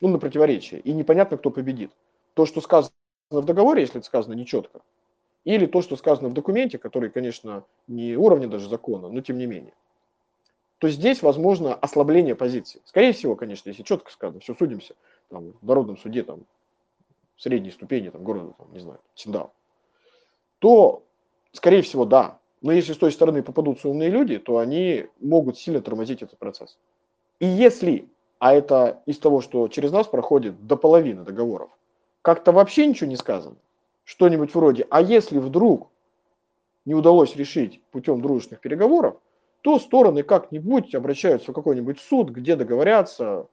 [0.00, 0.80] ну, на противоречие.
[0.80, 1.92] И непонятно, кто победит.
[2.34, 2.92] То, что сказано
[3.30, 4.80] в договоре, если это сказано нечетко,
[5.44, 9.46] или то, что сказано в документе, который, конечно, не уровня даже закона, но тем не
[9.46, 9.74] менее,
[10.78, 12.80] то здесь возможно ослабление позиции.
[12.84, 14.94] Скорее всего, конечно, если четко сказано, все судимся
[15.28, 16.44] там, в народном суде там,
[17.36, 19.52] средней ступени там, города, там, не знаю, Синдау,
[20.58, 21.02] то,
[21.52, 22.38] скорее всего, да.
[22.60, 26.76] Но если с той стороны попадутся умные люди, то они могут сильно тормозить этот процесс.
[27.38, 31.70] И если, а это из того, что через нас проходит до половины договоров,
[32.22, 33.56] как-то вообще ничего не сказано.
[34.04, 35.90] Что-нибудь вроде, а если вдруг
[36.84, 39.16] не удалось решить путем дружественных переговоров,
[39.62, 43.46] то стороны как-нибудь обращаются в какой-нибудь суд, где договорятся,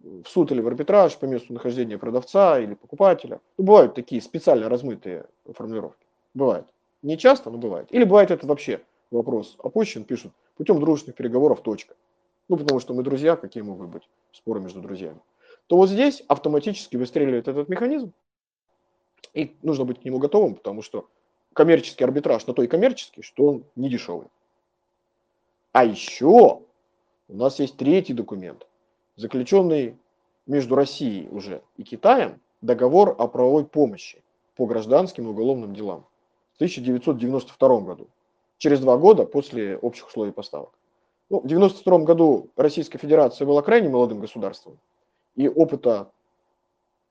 [0.00, 3.40] в суд или в арбитраж по месту нахождения продавца или покупателя.
[3.56, 6.06] Ну, бывают такие специально размытые формулировки.
[6.34, 6.66] Бывает.
[7.02, 7.88] Не часто, но бывает.
[7.90, 11.94] Или бывает это вообще вопрос опущен, пишут, путем дружественных переговоров, точка.
[12.48, 15.20] Ну, потому что мы друзья, какие могут быть споры между друзьями
[15.66, 18.12] то вот здесь автоматически выстреливает этот механизм,
[19.32, 21.08] и нужно быть к нему готовым, потому что
[21.52, 24.28] коммерческий арбитраж на то и коммерческий, что он не дешевый.
[25.72, 26.62] А еще
[27.28, 28.66] у нас есть третий документ,
[29.16, 29.96] заключенный
[30.46, 34.22] между Россией уже и Китаем, договор о правовой помощи
[34.56, 36.06] по гражданским и уголовным делам
[36.52, 38.08] в 1992 году,
[38.58, 40.70] через два года после общих условий поставок.
[41.30, 44.78] Ну, в 1992 году Российская Федерация была крайне молодым государством,
[45.36, 46.10] и опыта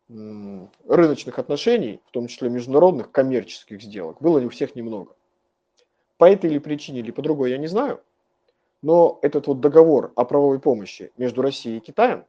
[0.10, 5.16] рыночных отношений, в том числе международных коммерческих сделок, было у всех немного.
[6.18, 8.02] По этой или причине, или по другой, я не знаю.
[8.82, 12.26] Но этот вот договор о правовой помощи между Россией и Китаем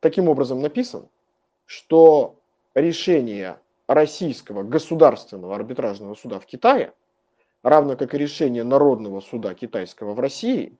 [0.00, 1.08] таким образом написан,
[1.66, 2.36] что
[2.74, 6.92] решение российского государственного арбитражного суда в Китае,
[7.62, 10.76] равно как и решение Народного суда китайского в России,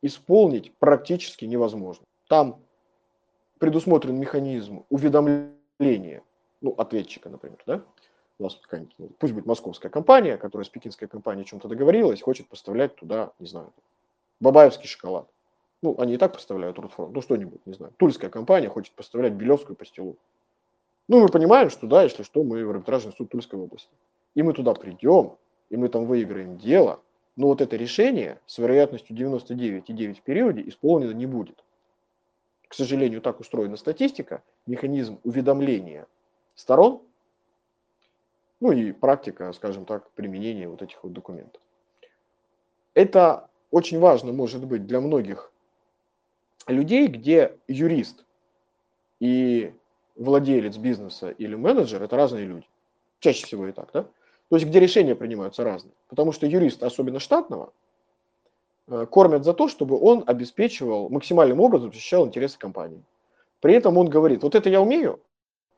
[0.00, 2.04] исполнить практически невозможно.
[2.28, 2.63] Там
[3.64, 6.22] предусмотрен механизм уведомления,
[6.60, 7.82] ну, ответчика, например, да,
[8.38, 8.60] у нас
[8.98, 13.32] ну, пусть будет московская компания, которая с пекинской компанией о чем-то договорилась, хочет поставлять туда,
[13.38, 13.72] не знаю,
[14.38, 15.26] бабаевский шоколад.
[15.80, 17.94] Ну, они и так поставляют Рудфронт, ну, что-нибудь, не знаю.
[17.96, 20.18] Тульская компания хочет поставлять Белевскую пастилу.
[21.08, 23.88] Ну, мы понимаем, что да, если что, мы в арбитражный суд Тульской области.
[24.34, 25.36] И мы туда придем,
[25.70, 27.00] и мы там выиграем дело,
[27.36, 31.63] но вот это решение с вероятностью 99,9 в периоде исполнено не будет
[32.74, 36.08] к сожалению, так устроена статистика, механизм уведомления
[36.56, 37.02] сторон,
[38.58, 41.62] ну и практика, скажем так, применения вот этих вот документов.
[42.94, 45.52] Это очень важно может быть для многих
[46.66, 48.24] людей, где юрист
[49.20, 49.72] и
[50.16, 52.66] владелец бизнеса или менеджер– это разные люди.
[53.20, 54.02] Чаще всего и так, да?
[54.02, 55.94] То есть где решения принимаются разные.
[56.08, 57.72] Потому что юрист, особенно штатного,
[58.88, 63.02] кормят за то, чтобы он обеспечивал максимальным образом защищал интересы компании.
[63.60, 65.20] При этом он говорит, вот это я умею,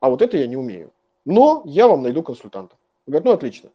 [0.01, 0.93] а вот это я не умею.
[1.25, 2.77] Но я вам найду консультанта.
[3.07, 3.71] Говорит, ну отлично.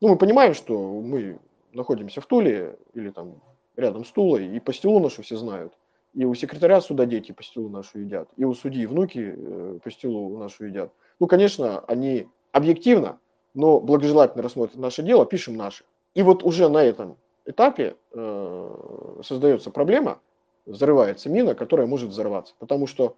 [0.00, 1.38] Ну мы понимаем, что мы
[1.72, 3.40] находимся в Туле или там
[3.76, 5.72] рядом с Тулой, и пастилу нашу все знают.
[6.14, 10.66] И у секретаря суда дети пастилу нашу едят, и у судьи внуки э, пастилу нашу
[10.66, 10.90] едят.
[11.20, 13.18] Ну, конечно, они объективно,
[13.54, 15.84] но благожелательно рассмотрят наше дело, пишем наши.
[16.14, 17.16] И вот уже на этом
[17.48, 20.20] этапе э, создается проблема,
[20.66, 22.54] взрывается мина, которая может взорваться.
[22.58, 23.16] Потому что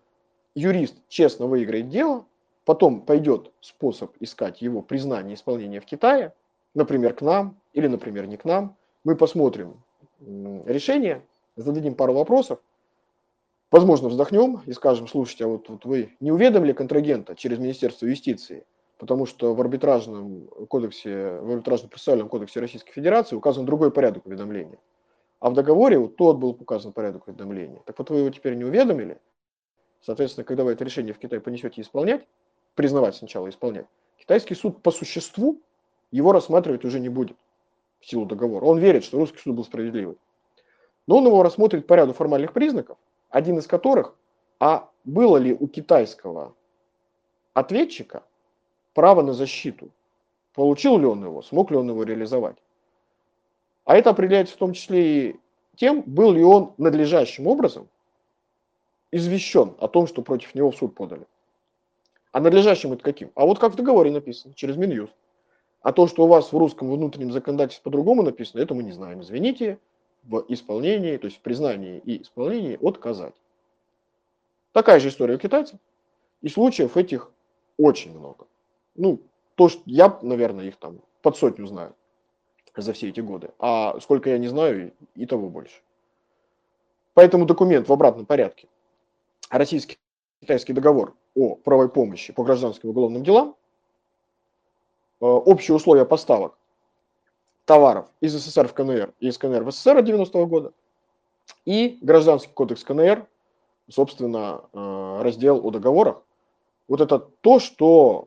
[0.55, 2.25] юрист честно выиграет дело,
[2.65, 6.33] потом пойдет способ искать его признание исполнения в Китае,
[6.75, 8.77] например, к нам или, например, не к нам.
[9.05, 9.83] Мы посмотрим
[10.21, 11.23] решение,
[11.57, 12.61] зададим пару вопросов,
[13.71, 18.65] возможно, вздохнем и скажем, слушайте, а вот, вот вы не уведомили контрагента через Министерство юстиции,
[19.01, 24.79] потому что в арбитражном кодексе, в арбитражном процессуальном кодексе Российской Федерации указан другой порядок уведомления.
[25.41, 27.81] А в договоре вот тот был указан порядок уведомления.
[27.87, 29.19] Так вот вы его теперь не уведомили.
[30.03, 32.27] Соответственно, когда вы это решение в Китае понесете исполнять,
[32.75, 33.87] признавать сначала исполнять,
[34.19, 35.63] китайский суд по существу
[36.11, 37.39] его рассматривать уже не будет
[38.01, 38.67] в силу договора.
[38.67, 40.19] Он верит, что русский суд был справедливый.
[41.07, 42.99] Но он его рассмотрит по ряду формальных признаков,
[43.31, 44.15] один из которых,
[44.59, 46.55] а было ли у китайского
[47.55, 48.25] ответчика
[48.95, 49.91] право на защиту.
[50.55, 52.57] Получил ли он его, смог ли он его реализовать.
[53.85, 55.41] А это определяется в том числе и
[55.77, 57.89] тем, был ли он надлежащим образом
[59.13, 61.27] извещен о том, что против него в суд подали.
[62.33, 63.33] А надлежащим это каким?
[63.35, 65.15] А вот как в договоре написано, через Минюст.
[65.83, 69.23] А то, что у вас в русском внутреннем законодательстве по-другому написано, это мы не знаем.
[69.23, 69.79] Извините,
[70.25, 73.35] в исполнении, то есть в признании и исполнении отказать.
[74.73, 75.81] Такая же история у китайцев.
[76.43, 77.33] И случаев этих
[77.79, 78.47] очень много
[78.95, 79.21] ну,
[79.55, 81.95] то, что я, наверное, их там под сотню знаю
[82.77, 83.51] за все эти годы.
[83.59, 85.83] А сколько я не знаю, и, того больше.
[87.15, 88.69] Поэтому документ в обратном порядке.
[89.51, 89.99] Российский
[90.41, 93.57] китайский договор о правовой помощи по гражданским и уголовным делам,
[95.21, 96.57] э, общие условия поставок
[97.65, 100.73] товаров из СССР в КНР и из КНР в СССР 90-го года
[101.65, 103.27] и Гражданский кодекс КНР,
[103.89, 106.23] собственно, э, раздел о договорах.
[106.91, 108.27] Вот это то, что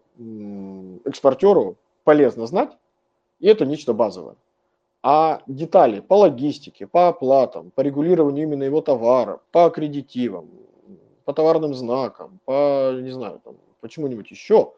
[1.03, 2.71] экспортеру полезно знать,
[3.41, 4.37] и это нечто базовое.
[5.01, 10.49] А детали по логистике, по оплатам, по регулированию именно его товара, по аккредитивам,
[11.25, 14.71] по товарным знакам, по, не знаю, там, почему-нибудь еще,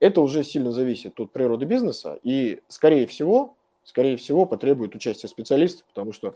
[0.00, 5.86] это уже сильно зависит от природы бизнеса и, скорее всего, скорее всего, потребует участия специалистов,
[5.86, 6.34] потому что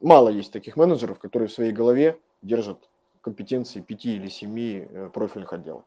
[0.00, 2.78] мало есть таких менеджеров, которые в своей голове держат
[3.22, 5.84] компетенции пяти или семи э, профильных отделов.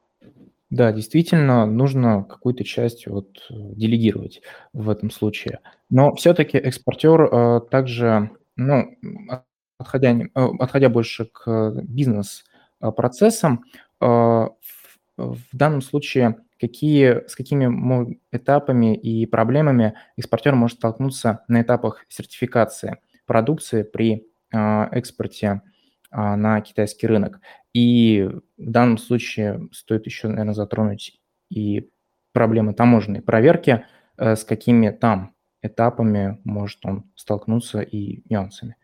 [0.72, 4.42] Да, действительно, нужно какую-то часть вот э, делегировать
[4.74, 5.60] в этом случае.
[5.90, 8.98] Но все-таки экспортер э, также, ну,
[9.78, 13.64] отходя, э, отходя больше к бизнес-процессам,
[14.02, 14.58] э, в,
[15.18, 22.98] в данном случае какие, с какими этапами и проблемами экспортер может столкнуться на этапах сертификации
[23.26, 25.62] продукции при э, экспорте
[26.12, 27.40] на китайский рынок.
[27.74, 31.90] И в данном случае стоит еще, наверное, затронуть и
[32.32, 33.86] проблемы таможенной проверки,
[34.18, 38.76] э, с какими там этапами может он столкнуться и нюансами.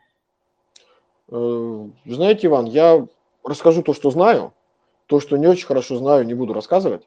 [1.29, 3.05] Э, знаете, Иван, я
[3.43, 4.53] расскажу то, что знаю.
[5.07, 7.05] То, что не очень хорошо знаю, не буду рассказывать,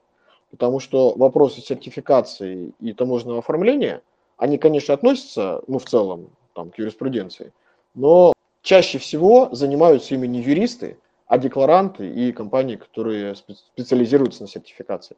[0.50, 4.02] потому что вопросы сертификации и таможенного оформления,
[4.36, 7.54] они, конечно, относятся, ну, в целом, там, к юриспруденции,
[7.94, 8.33] но
[8.64, 15.16] чаще всего занимаются именно юристы, а декларанты и компании, которые специализируются на сертификации.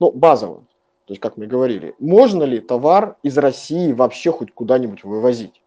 [0.00, 0.64] Ну, базово.
[1.06, 5.62] То есть, как мы говорили, можно ли товар из России вообще хоть куда-нибудь вывозить?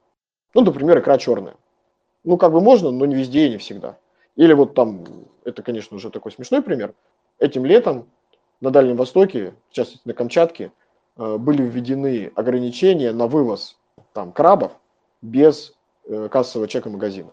[0.53, 1.55] Ну, например, икра черная.
[2.23, 3.97] Ну, как бы можно, но не везде и не всегда.
[4.35, 5.05] Или вот там,
[5.45, 6.93] это, конечно, уже такой смешной пример.
[7.39, 8.07] Этим летом
[8.59, 10.71] на Дальнем Востоке, в частности на Камчатке,
[11.17, 13.77] э, были введены ограничения на вывоз
[14.13, 14.73] там крабов
[15.21, 15.73] без
[16.29, 17.31] кассового чека магазина.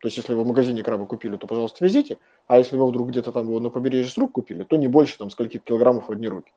[0.00, 2.18] То есть, если вы в магазине краба купили, то, пожалуйста, везите.
[2.46, 5.16] А если вы вдруг где-то там его на побережье с рук купили, то не больше
[5.16, 6.52] там скольких килограммов в одни руки.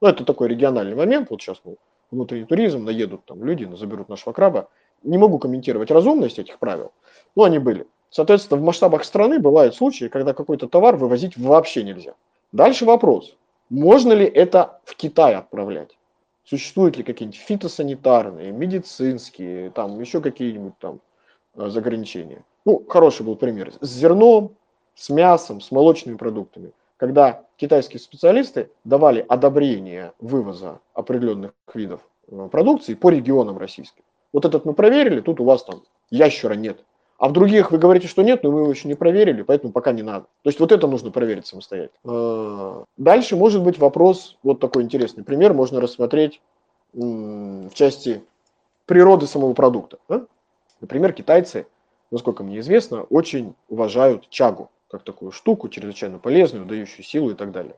[0.00, 1.30] Ну, это такой региональный момент.
[1.30, 1.76] Вот сейчас мы
[2.10, 4.68] внутренний туризм, наедут там люди, заберут нашего краба.
[5.02, 6.92] Не могу комментировать разумность этих правил,
[7.34, 7.86] но они были.
[8.10, 12.14] Соответственно, в масштабах страны бывают случаи, когда какой-то товар вывозить вообще нельзя.
[12.52, 13.36] Дальше вопрос.
[13.70, 15.96] Можно ли это в Китай отправлять?
[16.44, 21.00] Существуют ли какие-нибудь фитосанитарные, медицинские, там еще какие-нибудь там
[21.54, 22.44] э, заграничения?
[22.66, 23.72] Ну, хороший был пример.
[23.80, 24.54] С зерном,
[24.94, 26.72] с мясом, с молочными продуктами.
[26.98, 34.02] Когда китайские специалисты давали одобрение вывоза определенных видов э, продукции по регионам российским.
[34.32, 36.84] Вот этот мы проверили, тут у вас там ящера нет.
[37.18, 39.92] А в других вы говорите, что нет, но мы его еще не проверили, поэтому пока
[39.92, 40.26] не надо.
[40.42, 41.98] То есть вот это нужно проверить самостоятельно.
[42.04, 46.40] А, дальше может быть вопрос, вот такой интересный пример, можно рассмотреть
[46.92, 48.22] в части
[48.86, 49.98] природы самого продукта.
[50.80, 51.66] Например, китайцы,
[52.10, 57.52] насколько мне известно, очень уважают чагу, как такую штуку, чрезвычайно полезную, дающую силу и так
[57.52, 57.76] далее.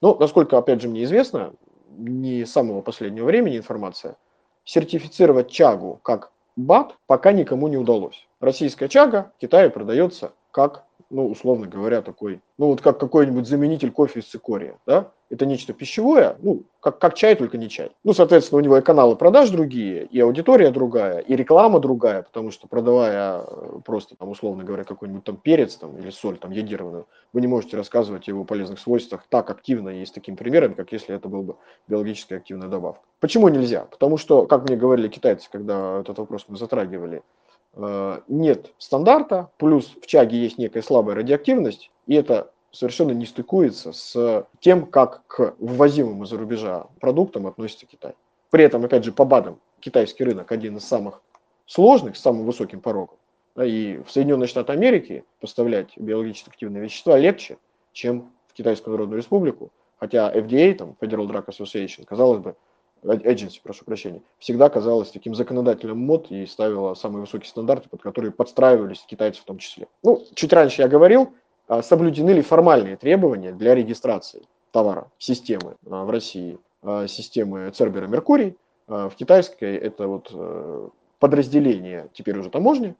[0.00, 1.52] Но, насколько, опять же, мне известно,
[1.96, 4.16] не с самого последнего времени информация,
[4.64, 8.26] сертифицировать чагу как бат пока никому не удалось.
[8.40, 13.90] Российская чага в Китае продается как ну, условно говоря, такой, ну, вот как какой-нибудь заменитель
[13.90, 17.90] кофе из цикория, да, это нечто пищевое, ну, как, как чай, только не чай.
[18.04, 22.50] Ну, соответственно, у него и каналы продаж другие, и аудитория другая, и реклама другая, потому
[22.50, 27.06] что продавая э, просто, там, условно говоря, какой-нибудь там перец там, или соль там йодированную,
[27.32, 30.92] вы не можете рассказывать о его полезных свойствах так активно и с таким примером, как
[30.92, 31.56] если это был бы
[31.88, 33.02] биологически активная добавка.
[33.20, 33.86] Почему нельзя?
[33.90, 37.22] Потому что, как мне говорили китайцы, когда этот вопрос мы затрагивали,
[38.28, 44.46] нет стандарта, плюс в чаге есть некая слабая радиоактивность, и это совершенно не стыкуется с
[44.60, 48.14] тем, как к ввозимым из-за рубежа продуктам относится Китай.
[48.50, 51.22] При этом, опять же, по БАДам китайский рынок один из самых
[51.66, 53.16] сложных, с самым высоким порогом.
[53.64, 57.58] и в Соединенные Штаты Америки поставлять биологически активные вещества легче,
[57.92, 59.70] чем в Китайскую Народную Республику.
[59.98, 62.56] Хотя FDA, там, Federal Drug Association, казалось бы,
[63.02, 68.32] agency, прошу прощения, всегда казалась таким законодателем мод и ставила самые высокие стандарты, под которые
[68.32, 69.88] подстраивались китайцы в том числе.
[70.02, 71.32] Ну, чуть раньше я говорил,
[71.68, 74.42] а, соблюдены ли формальные требования для регистрации
[74.72, 80.88] товара, системы а, в России, а, системы Цербера Меркурий, в китайской это вот э,
[81.18, 82.94] подразделение, теперь уже таможни,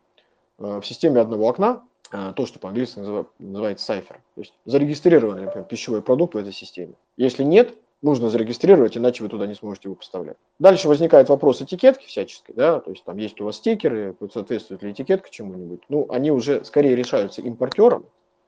[0.58, 3.00] в системе одного окна, то, что по-английски
[3.38, 4.16] называется Cypher.
[4.34, 6.92] То есть зарегистрированный, например, пищевой продукт в этой системе.
[7.16, 10.36] Если нет, нужно зарегистрировать, иначе вы туда не сможете его поставлять.
[10.58, 14.92] Дальше возникает вопрос этикетки всяческой, да, то есть там есть у вас стикеры, соответствует ли
[14.92, 15.82] этикетка чему-нибудь.
[15.88, 18.06] Ну, они уже скорее решаются импортером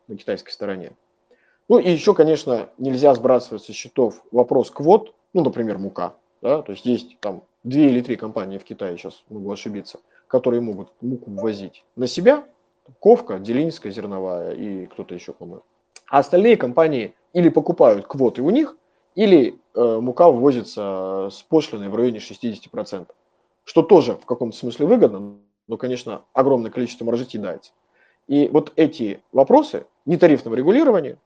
[0.08, 0.92] на китайской стороне.
[1.68, 6.72] Ну и еще, конечно, нельзя сбрасывать со счетов вопрос квот, ну, например, мука, да, то
[6.72, 11.30] есть есть там две или три компании в Китае, сейчас могу ошибиться, которые могут муку
[11.30, 12.44] ввозить на себя,
[12.98, 15.62] Ковка, Делинская зерновая и кто-то еще, по-моему.
[16.08, 18.76] А остальные компании или покупают квоты у них,
[19.14, 23.06] или э, мука ввозится с пошлиной в районе 60%,
[23.64, 25.36] что тоже в каком-то смысле выгодно,
[25.68, 27.72] но, конечно, огромное количество маржи съедается.
[28.26, 31.18] И вот эти вопросы нетарифного регулирования,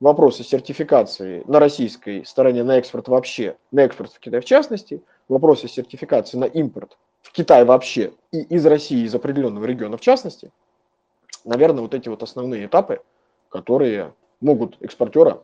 [0.00, 5.68] вопросы сертификации на российской стороне на экспорт вообще, на экспорт в Китай в частности, вопросы
[5.68, 10.50] сертификации на импорт в Китай вообще и из России, из определенного региона в частности,
[11.44, 13.00] наверное, вот эти вот основные этапы,
[13.48, 15.42] которые могут экспортера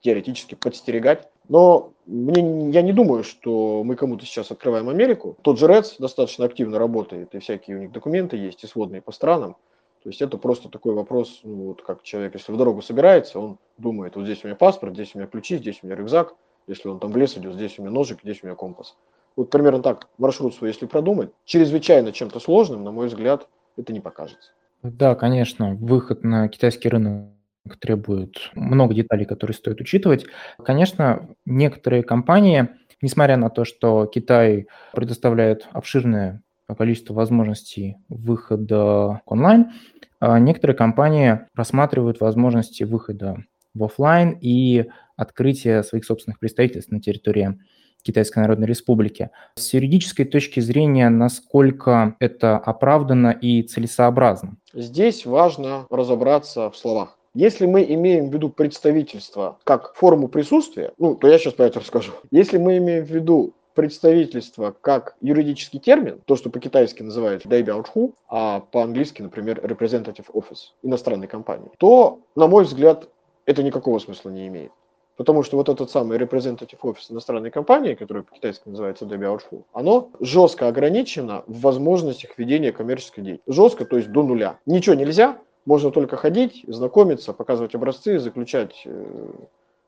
[0.00, 1.28] теоретически подстерегать.
[1.48, 5.36] Но мне, я не думаю, что мы кому-то сейчас открываем Америку.
[5.42, 9.12] Тот же РЭЦ достаточно активно работает, и всякие у них документы есть, и сводные по
[9.12, 9.56] странам.
[10.02, 13.58] То есть это просто такой вопрос, ну, вот как человек, если в дорогу собирается, он
[13.78, 16.34] думает, вот здесь у меня паспорт, здесь у меня ключи, здесь у меня рюкзак,
[16.66, 18.96] если он там в лес идет, здесь у меня ножик, здесь у меня компас.
[19.36, 24.00] Вот примерно так маршрут свой, если продумать, чрезвычайно чем-то сложным, на мой взгляд, это не
[24.00, 24.52] покажется.
[24.82, 27.30] Да, конечно, выход на китайский рынок
[27.76, 30.26] требует много деталей, которые стоит учитывать.
[30.64, 32.68] Конечно, некоторые компании,
[33.02, 36.42] несмотря на то, что Китай предоставляет обширное
[36.76, 39.72] количество возможностей выхода онлайн,
[40.20, 43.44] а некоторые компании рассматривают возможности выхода
[43.74, 47.58] в офлайн и открытия своих собственных представительств на территории
[48.02, 49.30] Китайской Народной Республики.
[49.56, 54.56] С юридической точки зрения, насколько это оправдано и целесообразно?
[54.72, 57.17] Здесь важно разобраться в словах.
[57.34, 61.80] Если мы имеем в виду представительство как форму присутствия, ну, то я сейчас про это
[61.80, 62.12] расскажу.
[62.30, 68.60] Если мы имеем в виду представительство как юридический термин, то, что по-китайски называют Daibiaochu, а
[68.60, 73.08] по-английски, например, Representative Office иностранной компании, то, на мой взгляд,
[73.46, 74.72] это никакого смысла не имеет.
[75.16, 80.68] Потому что вот этот самый Representative Office иностранной компании, который по-китайски называется Daibiaochu, оно жестко
[80.68, 83.52] ограничено в возможностях ведения коммерческой деятельности.
[83.52, 84.58] Жестко, то есть до нуля.
[84.64, 85.38] Ничего нельзя,
[85.68, 89.32] можно только ходить, знакомиться, показывать образцы, заключать э,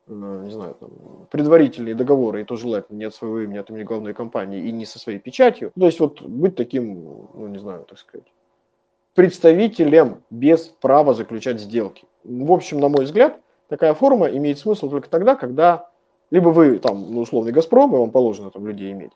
[0.08, 0.90] э, не знаю, там,
[1.30, 4.72] предварительные договоры, и то желательно не от своего имени, а от имени главной компании и
[4.72, 5.72] не со своей печатью.
[5.78, 8.26] То есть вот быть таким, ну не знаю, так сказать,
[9.14, 12.04] представителем без права заключать сделки.
[12.24, 15.88] В общем, на мой взгляд, такая форма имеет смысл только тогда, когда
[16.30, 19.12] либо вы там, ну, условный Газпром, и вам положено там людей иметь,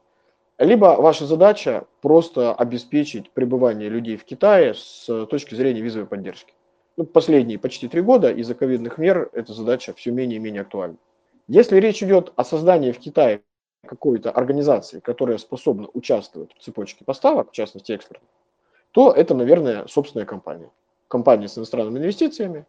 [0.58, 6.54] либо ваша задача просто обеспечить пребывание людей в Китае с точки зрения визовой поддержки.
[6.96, 10.96] Ну, последние почти три года из-за ковидных мер эта задача все менее и менее актуальна.
[11.48, 13.42] Если речь идет о создании в Китае
[13.84, 18.24] какой-то организации, которая способна участвовать в цепочке поставок, в частности экспорта,
[18.92, 20.70] то это, наверное, собственная компания.
[21.08, 22.64] Компания с иностранными инвестициями.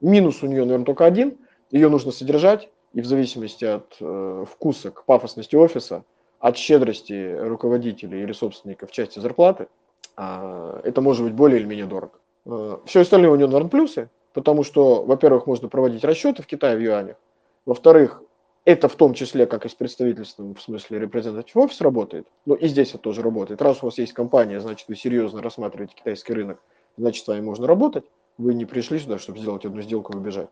[0.00, 1.38] Минус у нее, наверное, только один.
[1.70, 6.04] Ее нужно содержать, и в зависимости от э, вкуса к пафосности офиса–
[6.42, 9.68] от щедрости руководителей или собственников в части зарплаты,
[10.16, 12.14] а, это может быть более или менее дорого.
[12.44, 16.76] А, Все остальное у него, наверное, плюсы, потому что, во-первых, можно проводить расчеты в Китае
[16.76, 17.16] в юанях,
[17.64, 18.22] во-вторых,
[18.64, 22.66] это в том числе как и с представительством, в смысле representative офис работает, но и
[22.66, 23.62] здесь это тоже работает.
[23.62, 26.60] Раз у вас есть компания, значит, вы серьезно рассматриваете китайский рынок,
[26.96, 28.04] значит, с вами можно работать.
[28.36, 30.48] Вы не пришли сюда, чтобы сделать одну сделку и убежать.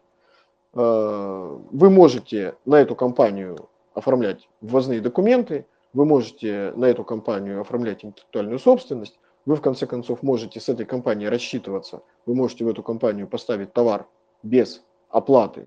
[0.74, 8.04] Э, вы можете на эту компанию оформлять ввозные документы, вы можете на эту компанию оформлять
[8.04, 12.82] интеллектуальную собственность, вы в конце концов можете с этой компанией рассчитываться, вы можете в эту
[12.82, 14.06] компанию поставить товар
[14.42, 15.66] без оплаты,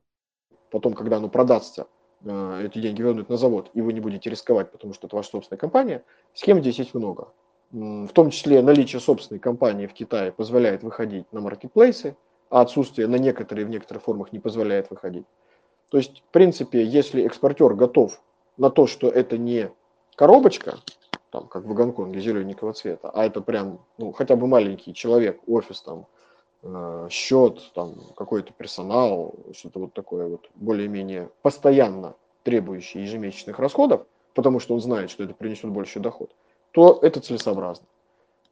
[0.71, 1.87] потом, когда оно продастся,
[2.23, 5.29] э, эти деньги вернуть на завод, и вы не будете рисковать, потому что это ваша
[5.29, 6.03] собственная компания,
[6.33, 7.33] схем здесь есть много.
[7.71, 12.15] В том числе наличие собственной компании в Китае позволяет выходить на маркетплейсы,
[12.49, 15.25] а отсутствие на некоторые в некоторых формах не позволяет выходить.
[15.89, 18.21] То есть, в принципе, если экспортер готов
[18.57, 19.71] на то, что это не
[20.15, 20.77] коробочка,
[21.31, 25.81] там, как в Гонконге, зелененького цвета, а это прям, ну, хотя бы маленький человек, офис,
[25.81, 26.05] там,
[26.63, 34.59] э, счет, там, какой-то персонал, что-то вот такое вот более-менее постоянно требующее ежемесячных расходов, потому
[34.59, 36.31] что он знает, что это принесет больше доход,
[36.71, 37.85] то это целесообразно.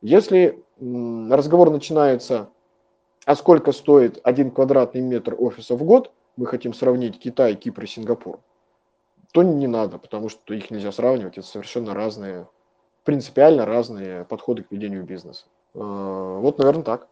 [0.01, 2.49] Если разговор начинается
[3.25, 7.87] а сколько стоит один квадратный метр офиса в год, мы хотим сравнить Китай, Кипр и
[7.87, 8.39] Сингапур,
[9.31, 12.47] то не надо, потому что их нельзя сравнивать, это совершенно разные,
[13.03, 15.45] принципиально разные подходы к ведению бизнеса.
[15.73, 17.07] А, вот, наверное, так.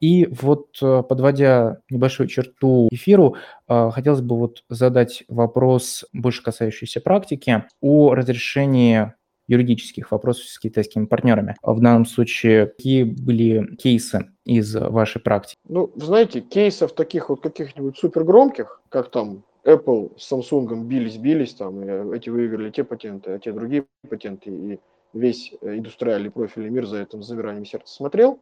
[0.00, 3.36] И вот э, подводя небольшую черту эфиру,
[3.68, 9.12] э, хотелось бы вот задать вопрос, больше касающийся практики, о разрешении
[9.46, 11.56] юридических вопросов с китайскими партнерами.
[11.62, 15.58] А в данном случае какие были кейсы из вашей практики?
[15.68, 22.12] Ну, знаете, кейсов таких вот каких-нибудь супер громких, как там Apple с Samsung бились-бились, там,
[22.12, 24.80] эти выиграли те патенты, а те другие патенты, и
[25.12, 28.38] весь индустриальный профильный мир за этим замиранием сердца смотрел,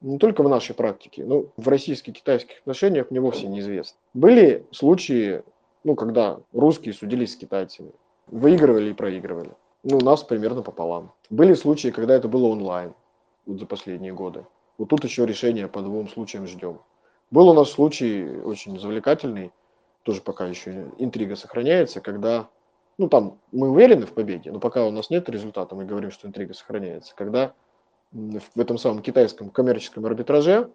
[0.00, 3.98] не только в нашей практике, но в российско-китайских отношениях мне вовсе неизвестно.
[4.14, 5.42] Были случаи,
[5.84, 7.92] ну, когда русские судились с китайцами,
[8.28, 9.50] выигрывали и проигрывали.
[9.82, 11.12] Ну, у нас примерно пополам.
[11.30, 12.94] Были случаи, когда это было онлайн,
[13.46, 14.46] вот за последние годы.
[14.78, 16.78] Вот тут еще решение по двум случаям ждем.
[17.30, 19.52] Был у нас случай очень завлекательный,
[20.02, 22.48] тоже пока еще интрига сохраняется, когда,
[22.98, 26.26] ну там мы уверены в победе, но пока у нас нет результата, мы говорим, что
[26.26, 27.54] интрига сохраняется, когда
[28.12, 30.70] в этом самом китайском коммерческом арбитраже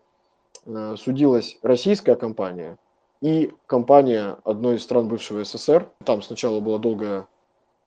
[0.65, 2.78] э, судилась российская компания
[3.21, 5.89] и компания одной из стран бывшего СССР.
[6.05, 7.28] Там сначала была долгая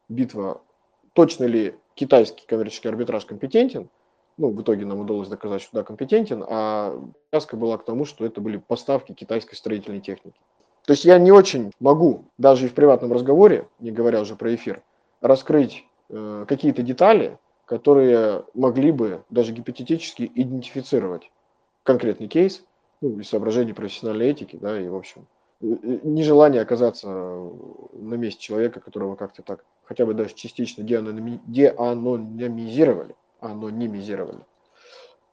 [0.08, 0.60] битва
[1.12, 3.88] точно ли китайский коммерческий арбитраж компетентен.
[4.36, 6.96] Ну, в итоге нам удалось доказать, что да, компетентен, а
[7.30, 10.38] привязка была к тому, что это были поставки китайской строительной техники.
[10.88, 14.54] То есть я не очень могу, даже и в приватном разговоре, не говоря уже про
[14.54, 14.80] эфир,
[15.20, 17.36] раскрыть э, какие-то детали,
[17.66, 21.30] которые могли бы даже гипотетически идентифицировать
[21.82, 22.64] конкретный кейс,
[23.02, 25.26] ну, из соображений профессиональной этики, да, и, в общем,
[25.60, 34.40] нежелание оказаться на месте человека, которого как-то так хотя бы даже частично деанонимизировали, анонимизировали.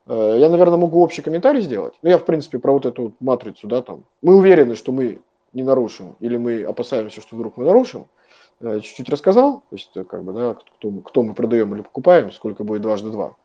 [0.07, 1.93] Э, я, наверное, могу общий комментарий сделать.
[2.01, 4.03] Ну, я, в принципе, про вот эту вот матрицу, да, там.
[4.21, 5.21] Мы уверены, что мы
[5.55, 8.07] не нарушим, или мы опасаемся, что вдруг мы нарушим.
[8.59, 12.63] Э, чуть-чуть рассказал, то есть, как бы, да, кто, кто мы продаем или покупаем, сколько
[12.63, 13.35] будет дважды два.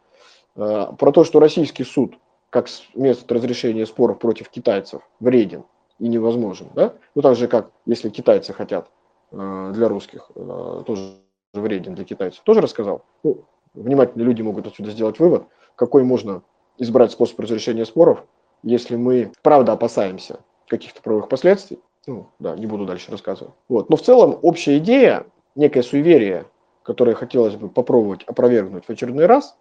[0.56, 2.18] Э, про то, что российский суд,
[2.50, 5.64] как метод разрешения споров против китайцев, вреден,
[6.00, 6.68] и невозможен.
[6.74, 6.94] Да?
[7.14, 8.90] Ну, так же, как если китайцы хотят
[9.30, 11.14] э, для русских, э, тоже
[11.54, 13.04] вреден для китайцев, тоже рассказал.
[13.22, 13.44] Ну,
[13.74, 15.44] внимательные люди могут отсюда сделать вывод,
[15.76, 16.42] какой можно
[16.78, 18.24] избрать способ разрешения споров,
[18.62, 21.78] если мы правда опасаемся каких-то правовых последствий.
[22.06, 23.54] Ну, да, не буду дальше рассказывать.
[23.68, 23.90] Вот.
[23.90, 26.46] Но в целом общая идея, некое суеверие,
[26.82, 29.56] которое хотелось бы попробовать опровергнуть в очередной раз,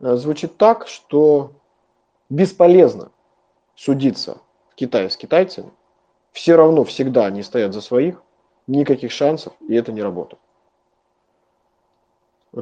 [0.00, 1.52] э, звучит так, что
[2.30, 3.10] бесполезно
[3.74, 4.38] судиться
[4.70, 5.70] в Китае с китайцами,
[6.32, 8.22] все равно всегда они стоят за своих,
[8.66, 10.40] никаких шансов, и это не работает.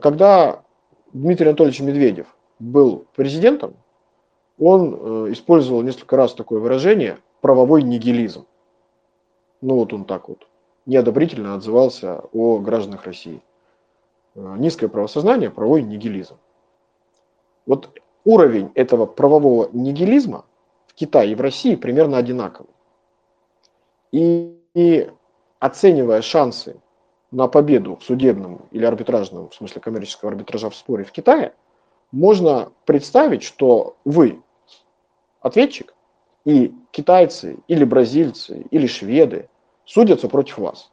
[0.01, 0.63] Когда
[1.13, 2.27] Дмитрий Анатольевич Медведев
[2.59, 3.75] был президентом,
[4.59, 8.47] он э, использовал несколько раз такое выражение «правовой нигилизм».
[9.61, 10.47] Ну вот он так вот
[10.87, 13.43] неодобрительно отзывался о гражданах России.
[14.35, 16.37] Э, низкое правосознание, правовой нигилизм.
[17.67, 20.45] Вот уровень этого правового нигилизма
[21.01, 22.69] Китае и в России примерно одинаковы.
[24.13, 25.11] И, и
[25.59, 26.79] оценивая шансы
[27.31, 31.55] на победу в судебном или арбитражном, в смысле коммерческого арбитража в споре в Китае,
[32.13, 34.43] можно представить, что вы
[35.41, 35.95] ответчик,
[36.45, 39.49] и китайцы, или бразильцы, или шведы
[39.85, 40.91] судятся против вас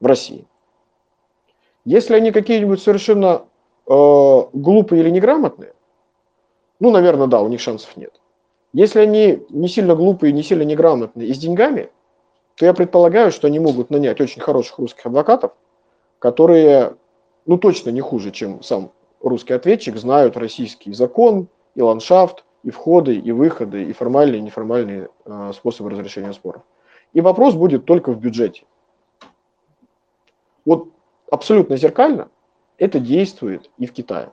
[0.00, 0.46] в России.
[1.84, 3.44] Если они какие-нибудь совершенно
[3.86, 5.74] э, глупые или неграмотные,
[6.80, 8.20] ну, наверное, да, у них шансов нет.
[8.72, 11.90] Если они не сильно глупые, не сильно неграмотные и с деньгами,
[12.56, 15.52] то я предполагаю, что они могут нанять очень хороших русских адвокатов,
[16.18, 16.96] которые,
[17.46, 23.14] ну, точно не хуже, чем сам русский ответчик, знают российский закон и ландшафт, и входы,
[23.16, 26.62] и выходы, и формальные, и неформальные э, способы разрешения споров.
[27.12, 28.64] И вопрос будет только в бюджете.
[30.64, 30.88] Вот
[31.30, 32.30] абсолютно зеркально
[32.78, 34.32] это действует и в Китае.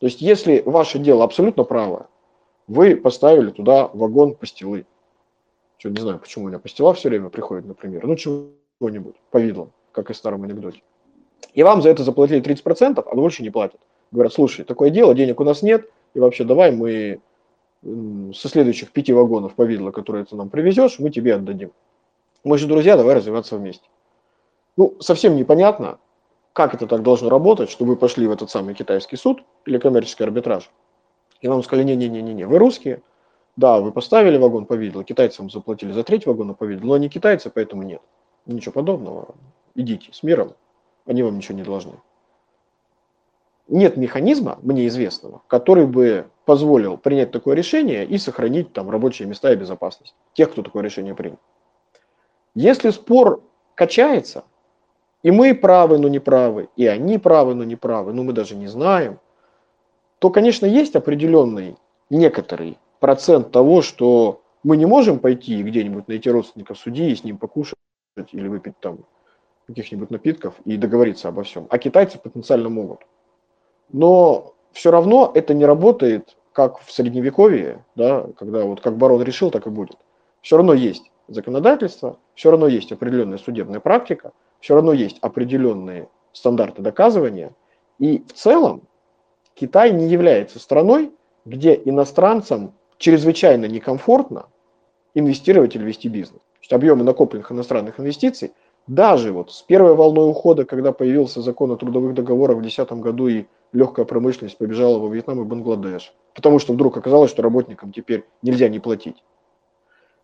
[0.00, 2.06] То есть если ваше дело абсолютно правое,
[2.66, 4.86] вы поставили туда вагон пастилы.
[5.76, 8.06] Что, не знаю, почему у меня пастила все время приходит, например.
[8.06, 10.82] Ну, чего-нибудь, повидлом, как и в старом анекдоте.
[11.54, 13.80] И вам за это заплатили 30%, а больше не платят.
[14.10, 17.20] Говорят, слушай, такое дело, денег у нас нет, и вообще давай мы
[17.82, 21.72] со следующих пяти вагонов повидла, которые ты нам привезешь, мы тебе отдадим.
[22.44, 23.84] Мы же друзья, давай развиваться вместе.
[24.76, 25.98] Ну, совсем непонятно,
[26.52, 30.24] как это так должно работать, что вы пошли в этот самый китайский суд или коммерческий
[30.24, 30.70] арбитраж,
[31.40, 33.02] и вам сказали, не-не-не-не, вы русские,
[33.56, 37.82] да, вы поставили вагон повидла, китайцам заплатили за треть вагона повидла, но они китайцы, поэтому
[37.82, 38.00] нет.
[38.46, 39.34] Ничего подобного.
[39.74, 40.54] Идите с миром,
[41.06, 41.92] они вам ничего не должны.
[43.68, 49.52] Нет механизма, мне известного, который бы позволил принять такое решение и сохранить там рабочие места
[49.52, 51.38] и безопасность тех, кто такое решение принял.
[52.54, 53.42] Если спор
[53.74, 54.44] качается,
[55.22, 58.56] и мы правы, но не правы, и они правы, но не правы, но мы даже
[58.56, 59.20] не знаем,
[60.18, 61.76] то, конечно, есть определенный
[62.10, 67.38] некоторый процент того, что мы не можем пойти где-нибудь найти родственников судьи и с ним
[67.38, 67.76] покушать
[68.32, 68.98] или выпить там
[69.66, 71.66] каких-нибудь напитков и договориться обо всем.
[71.70, 73.00] А китайцы потенциально могут.
[73.92, 79.50] Но все равно это не работает, как в средневековье, да, когда вот как барон решил,
[79.50, 79.96] так и будет.
[80.40, 86.82] Все равно есть законодательство, все равно есть определенная судебная практика, все равно есть определенные стандарты
[86.82, 87.52] доказывания.
[87.98, 88.82] И в целом
[89.54, 91.12] Китай не является страной,
[91.44, 94.46] где иностранцам чрезвычайно некомфортно
[95.14, 96.40] инвестировать или вести бизнес.
[96.40, 98.52] То есть объемы накопленных иностранных инвестиций,
[98.86, 103.28] даже вот с первой волной ухода, когда появился закон о трудовых договорах в 2010 году
[103.28, 108.24] и легкая промышленность побежала во Вьетнам и Бангладеш, потому что вдруг оказалось, что работникам теперь
[108.42, 109.22] нельзя не платить.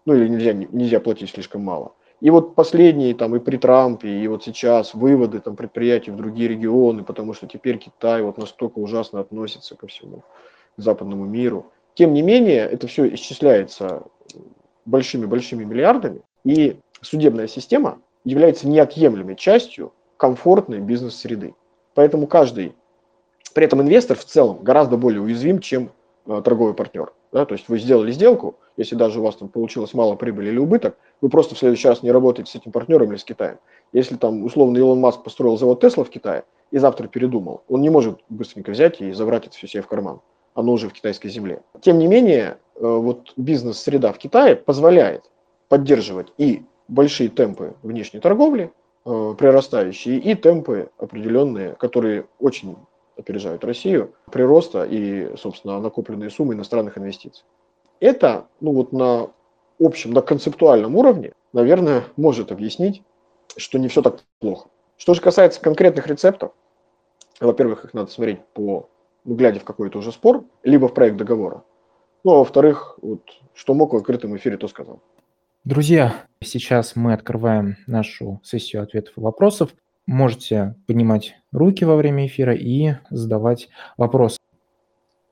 [0.05, 1.93] Ну или нельзя, нельзя платить слишком мало.
[2.21, 6.49] И вот последние там и при Трампе, и вот сейчас выводы там предприятий в другие
[6.49, 10.25] регионы, потому что теперь Китай вот настолько ужасно относится ко всему
[10.77, 11.67] западному миру.
[11.95, 14.03] Тем не менее, это все исчисляется
[14.85, 21.55] большими-большими миллиардами, и судебная система является неотъемлемой частью комфортной бизнес-среды.
[21.95, 22.75] Поэтому каждый,
[23.55, 25.91] при этом инвестор в целом гораздо более уязвим, чем
[26.27, 27.13] э, торговый партнер.
[27.33, 27.45] Да?
[27.45, 30.97] То есть вы сделали сделку, если даже у вас там получилось мало прибыли или убыток,
[31.21, 33.59] вы просто в следующий раз не работаете с этим партнером или с Китаем.
[33.93, 37.91] Если там условно Илон Маск построил завод Тесла в Китае и завтра передумал, он не
[37.91, 40.21] может быстренько взять и забрать это все себе в карман
[40.59, 41.63] оно уже в китайской земле.
[41.81, 45.23] Тем не менее, э, вот бизнес-среда в Китае позволяет
[45.69, 48.73] поддерживать и большие темпы внешней торговли,
[49.07, 52.77] э, прирастающие, и темпы определенные, которые очень
[53.19, 57.45] опережают Россию, прироста и, собственно, накопленные суммы иностранных инвестиций.
[58.01, 59.31] Это, ну вот на
[59.79, 63.03] общем, на концептуальном уровне, наверное, может объяснить,
[63.57, 64.69] что не все так плохо.
[64.97, 66.53] Что же касается конкретных рецептов,
[67.41, 68.89] во-первых, их надо смотреть по
[69.25, 71.63] ну, глядя в какой-то уже спор, либо в проект договора.
[72.25, 73.23] Ну, а во-вторых, вот,
[73.55, 75.03] что мог в открытом эфире, то сказал.
[75.65, 79.75] Друзья, сейчас мы открываем нашу сессию ответов и вопросов.
[80.09, 84.39] Можете поднимать руки во время эфира и задавать вопросы.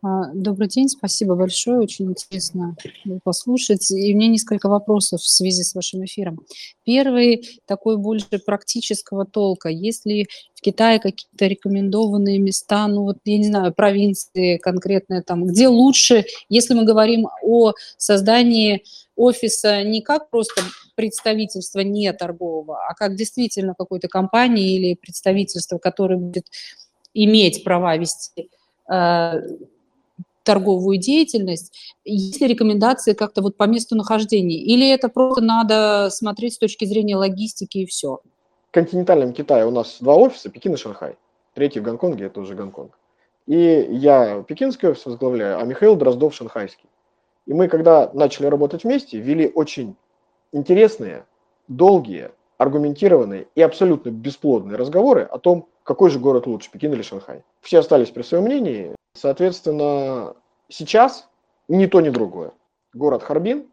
[0.03, 2.77] А, добрый день, спасибо большое, очень интересно
[3.24, 3.91] послушать.
[3.91, 6.41] И у меня несколько вопросов в связи с вашим эфиром.
[6.85, 9.70] Первый такой больше практического толка.
[9.70, 15.47] Есть ли в Китае какие-то рекомендованные места, ну вот, я не знаю, провинции конкретные там,
[15.47, 18.85] где лучше, если мы говорим о создании
[19.16, 20.61] офиса не как просто
[20.97, 26.47] представительство не торгового, а как действительно какой-то компании или представительство, которое будет
[27.15, 28.51] иметь права вести
[28.91, 29.33] э,
[30.43, 31.73] торговую деятельность,
[32.05, 34.59] есть ли рекомендации как-то вот по месту нахождения?
[34.59, 38.21] Или это просто надо смотреть с точки зрения логистики и все?
[38.69, 41.17] В континентальном Китае у нас два офиса, Пекин и Шанхай.
[41.55, 42.93] Третий в Гонконге, это уже Гонконг.
[43.47, 46.89] И я пекинский офис возглавляю, а Михаил Дроздов шанхайский.
[47.47, 49.97] И мы, когда начали работать вместе, вели очень
[50.53, 51.27] интересные,
[51.69, 57.45] долгие, аргументированные и абсолютно бесплодные разговоры о том, какой же город лучше, Пекин или Шанхай.
[57.61, 60.37] Все остались при своем мнении, Соответственно,
[60.69, 61.29] сейчас
[61.69, 62.53] ни то, ни другое.
[62.93, 63.67] Город Харбин,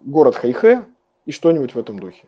[0.00, 0.84] город Хайхэ
[1.24, 2.24] и что-нибудь в этом духе.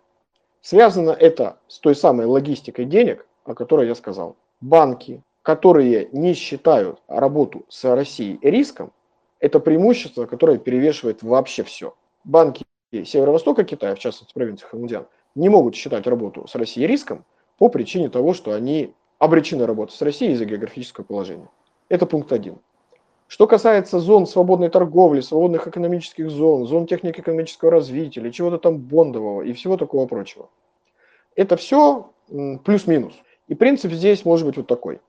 [0.62, 4.36] Связано это с той самой логистикой денег, о которой я сказал.
[4.60, 8.92] Банки, которые не считают работу с Россией риском,
[9.40, 11.94] это преимущество, которое перевешивает вообще все.
[12.22, 17.24] Банки Северо-Востока Китая, в частности провинции Ханудян, не могут считать работу с Россией риском
[17.58, 21.48] по причине того, что они обречены работать с Россией из-за географического положения.
[21.88, 22.58] Это пункт один.
[23.28, 29.42] Что касается зон свободной торговли, свободных экономических зон, зон технико-экономического развития или чего-то там бондового
[29.42, 30.48] и всего такого прочего.
[31.36, 32.10] Это все
[32.64, 33.14] плюс-минус.
[33.46, 35.00] И принцип здесь может быть вот такой.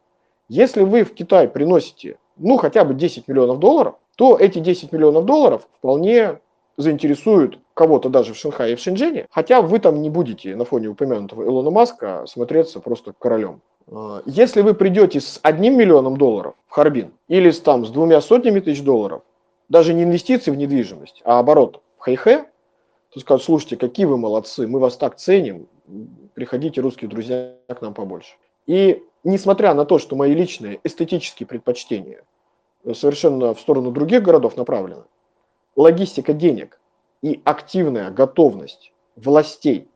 [0.49, 5.25] Если вы в Китай приносите, ну, хотя бы 10 миллионов долларов, то эти 10 миллионов
[5.25, 6.39] долларов вполне
[6.81, 10.89] заинтересуют кого-то даже в Шанхае и в Шэньчжэне, хотя вы там не будете на фоне
[10.89, 13.61] упомянутого Илона Маска смотреться просто королем.
[13.91, 18.21] А, если вы придете с одним миллионом долларов в Харбин или с, там, с двумя
[18.21, 19.23] сотнями тысяч долларов,
[19.69, 22.45] даже не инвестиции в недвижимость, а оборот в Хэйхэ,
[23.13, 25.67] то скажут, слушайте, какие вы молодцы, мы вас так ценим,
[26.33, 28.35] приходите, русские друзья, к нам побольше.
[28.67, 32.23] И несмотря на то, что мои личные эстетические предпочтения
[32.93, 35.03] совершенно в сторону других городов направлены,
[35.75, 36.79] логистика денег
[37.21, 39.87] и активная готовность властей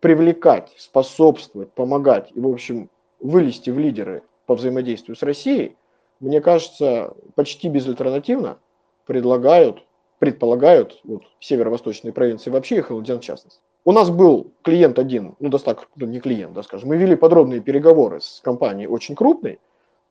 [0.00, 5.76] привлекать, способствовать, помогать и, в общем, вылезти в лидеры по взаимодействию с Россией,
[6.20, 8.58] мне кажется, почти безальтернативно
[9.06, 9.84] предлагают,
[10.18, 13.60] предполагают вот, северо-восточные провинции вообще и Халден в частности.
[13.84, 17.60] У нас был клиент один, ну, достаточно, ну, не клиент, да, скажем, мы вели подробные
[17.60, 19.60] переговоры с компанией очень крупной,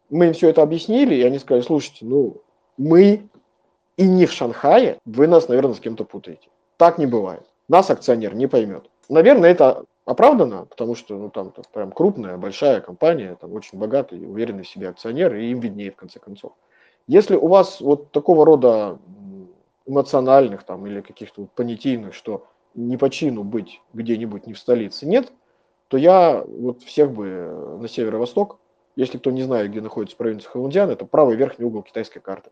[0.09, 2.41] мы им все это объяснили, и они сказали, слушайте, ну,
[2.77, 3.27] мы
[3.97, 6.49] и не в Шанхае, вы нас, наверное, с кем-то путаете.
[6.77, 7.43] Так не бывает.
[7.67, 8.89] Нас акционер не поймет.
[9.09, 14.63] Наверное, это оправдано, потому что ну, там, прям крупная, большая компания, там очень богатый, уверенный
[14.63, 16.53] в себе акционер, и им виднее в конце концов.
[17.07, 18.99] Если у вас вот такого рода
[19.85, 22.45] эмоциональных там или каких-то вот понятийных, что
[22.75, 25.31] не по чину быть где-нибудь не в столице, нет,
[25.87, 28.59] то я вот всех бы на северо-восток,
[28.95, 32.51] если кто не знает, где находится провинция Хэлунцзян, это правый верхний угол китайской карты.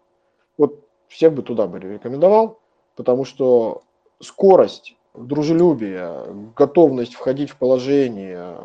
[0.57, 2.59] Вот всех бы туда бы рекомендовал,
[2.95, 3.83] потому что
[4.19, 8.57] скорость дружелюбие, готовность входить в положение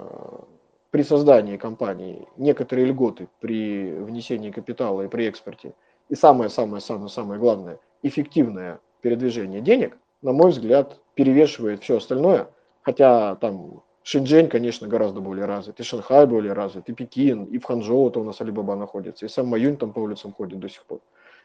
[0.91, 5.75] при создании компании, некоторые льготы при внесении капитала и при экспорте,
[6.09, 12.49] и самое-самое-самое-самое главное, эффективное передвижение денег, на мой взгляд, перевешивает все остальное,
[12.83, 17.65] хотя там Шэньчжэнь, конечно, гораздо более развит, и Шанхай более развит, и Пекин, и в
[17.65, 21.01] Ханчжоу-то у нас Алибаба находится, и сам Маюнь там по улицам ходит до сих пор.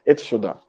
[0.05, 0.61] Это все да.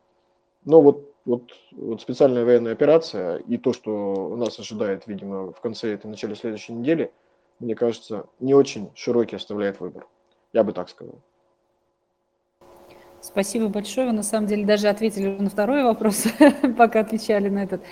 [0.67, 5.93] Но вот вот, вот специальная военная операция и то, что нас ожидает, видимо, в конце
[5.93, 7.11] этой, начале следующей недели,
[7.59, 10.07] мне кажется, не очень широкий оставляет выбор.
[10.53, 11.19] Я бы так сказал.
[13.21, 14.07] Спасибо большое.
[14.07, 16.27] Вы на самом деле даже ответили на второй вопрос,
[16.79, 17.83] пока отвечали на этот.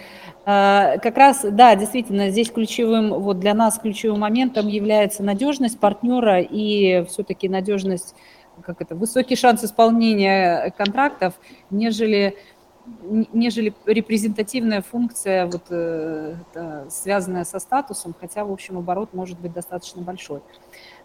[0.45, 6.41] А, как раз, да, действительно, здесь ключевым, вот для нас ключевым моментом является надежность партнера
[6.41, 8.15] и все-таки надежность,
[8.63, 11.35] как это, высокий шанс исполнения контрактов,
[11.69, 12.37] нежели
[13.33, 16.35] нежели репрезентативная функция, вот, э,
[16.91, 20.41] связанная со статусом, хотя, в общем, оборот может быть достаточно большой.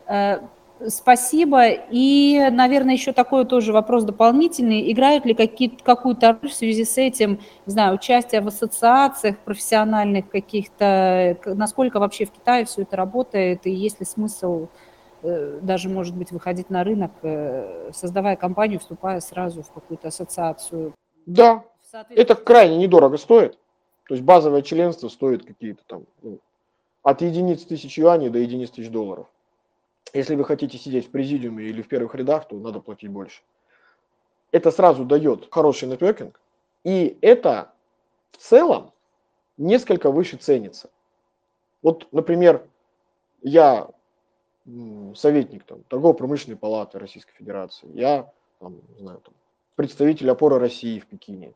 [0.08, 0.40] Э,
[0.88, 1.68] спасибо.
[1.70, 4.92] И, наверное, еще такой тоже вопрос дополнительный.
[4.92, 11.38] Играют ли какую-то роль в связи с этим, не знаю, участие в ассоциациях профессиональных каких-то,
[11.46, 14.68] насколько вообще в Китае все это работает, и есть ли смысл
[15.24, 17.12] э, даже, может быть, выходить на рынок,
[17.94, 20.94] создавая компанию, вступая сразу в какую-то ассоциацию?
[21.26, 21.64] Да,
[22.10, 23.58] это крайне недорого стоит.
[24.08, 26.40] То есть базовое членство стоит какие-то там ну,
[27.04, 29.28] от единиц тысяч юаней до единиц тысяч долларов.
[30.14, 33.42] Если вы хотите сидеть в президиуме или в первых рядах, то надо платить больше.
[34.52, 36.40] Это сразу дает хороший нетворкинг,
[36.84, 37.72] и это
[38.32, 38.92] в целом
[39.58, 40.90] несколько выше ценится.
[41.84, 42.68] Вот, например,
[43.42, 43.90] я
[45.16, 49.34] советник там, торгово-промышленной палаты Российской Федерации, я там, не знаю, там,
[49.76, 51.54] представитель опоры России в Пекине,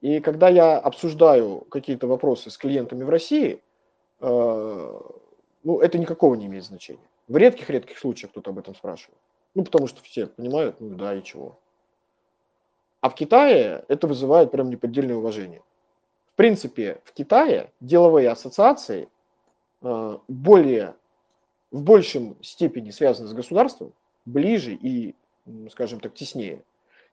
[0.00, 3.60] и когда я обсуждаю какие-то вопросы с клиентами в России,
[4.20, 5.00] э,
[5.62, 7.06] ну, это никакого не имеет значения.
[7.28, 9.18] В редких-редких случаях кто-то об этом спрашивает.
[9.54, 11.58] Ну, потому что все понимают, ну да, и чего.
[13.00, 15.62] А в Китае это вызывает прям неподдельное уважение.
[16.32, 19.08] В принципе, в Китае деловые ассоциации
[19.82, 20.94] э, более,
[21.70, 23.92] в большем степени связаны с государством,
[24.24, 25.14] ближе и,
[25.70, 26.62] скажем так, теснее.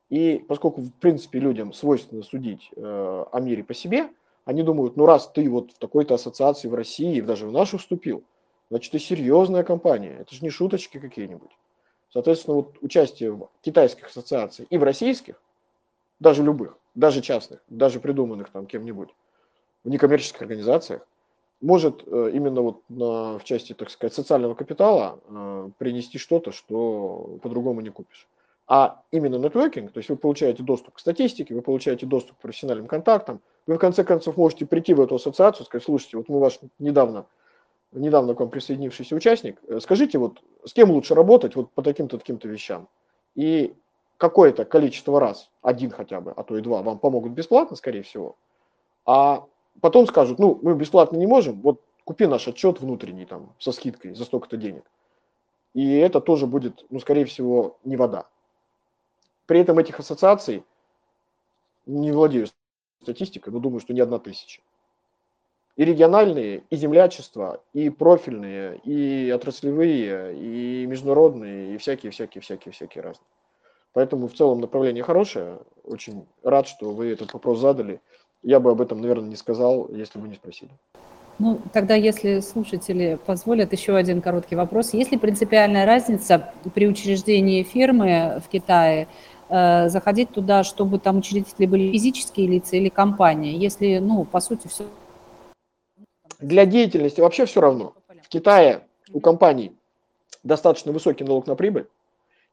[0.09, 4.09] И поскольку, в принципе, людям свойственно судить э, о мире по себе,
[4.45, 8.23] они думают, ну раз ты вот в такой-то ассоциации в России, даже в нашу вступил,
[8.69, 11.51] значит, ты серьезная компания, это же не шуточки какие-нибудь.
[12.09, 15.41] Соответственно, вот участие в китайских ассоциациях и в российских,
[16.19, 19.09] даже любых, даже частных, даже придуманных там кем-нибудь,
[19.83, 21.05] в некоммерческих организациях,
[21.59, 27.39] может э, именно вот на, в части, так сказать, социального капитала э, принести что-то, что
[27.41, 28.27] по-другому не купишь.
[28.67, 32.87] А именно нетворкинг, то есть вы получаете доступ к статистике, вы получаете доступ к профессиональным
[32.87, 36.59] контактам, вы в конце концов можете прийти в эту ассоциацию, сказать, слушайте, вот мы ваш
[36.77, 37.25] недавно,
[37.93, 42.17] недавно к вам присоединившийся участник, э, скажите, вот с кем лучше работать вот по таким-то,
[42.17, 42.89] таким-то вещам.
[43.35, 43.73] И
[44.17, 48.35] какое-то количество раз, один хотя бы, а то и два, вам помогут бесплатно, скорее всего,
[49.05, 49.45] а
[49.79, 54.13] потом скажут, ну, мы бесплатно не можем, вот купи наш отчет внутренний там со скидкой
[54.13, 54.83] за столько-то денег.
[55.73, 58.25] И это тоже будет, ну, скорее всего, не вода.
[59.47, 60.63] При этом этих ассоциаций,
[61.85, 62.47] не владею
[63.01, 64.61] статистикой, но думаю, что не одна тысяча.
[65.77, 73.03] И региональные, и землячества, и профильные, и отраслевые, и международные, и всякие, всякие, всякие, всякие
[73.03, 73.27] разные.
[73.93, 75.59] Поэтому в целом направление хорошее.
[75.83, 78.01] Очень рад, что вы этот вопрос задали.
[78.43, 80.71] Я бы об этом, наверное, не сказал, если бы не спросили.
[81.39, 84.93] Ну, тогда, если слушатели позволят, еще один короткий вопрос.
[84.93, 89.07] Есть ли принципиальная разница при учреждении фирмы в Китае
[89.49, 94.85] заходить туда, чтобы там учредители были физические лица или компании, если, ну, по сути, все...
[96.39, 97.93] Для деятельности вообще все равно.
[98.21, 98.81] В Китае
[99.13, 99.71] у компаний
[100.43, 101.87] достаточно высокий налог на прибыль,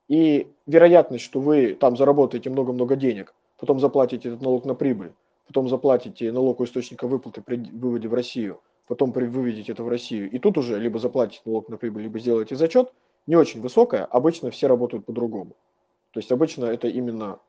[0.09, 5.13] и вероятность, что вы там заработаете много-много денег, потом заплатите этот налог на прибыль,
[5.47, 9.89] потом заплатите налог у источника выплаты при выводе в Россию, потом при выведете это в
[9.89, 12.93] Россию, и тут уже либо заплатите налог на прибыль, либо сделаете зачет,
[13.27, 15.53] не очень высокая, обычно все работают по-другому.
[16.15, 17.41] То есть обычно это именно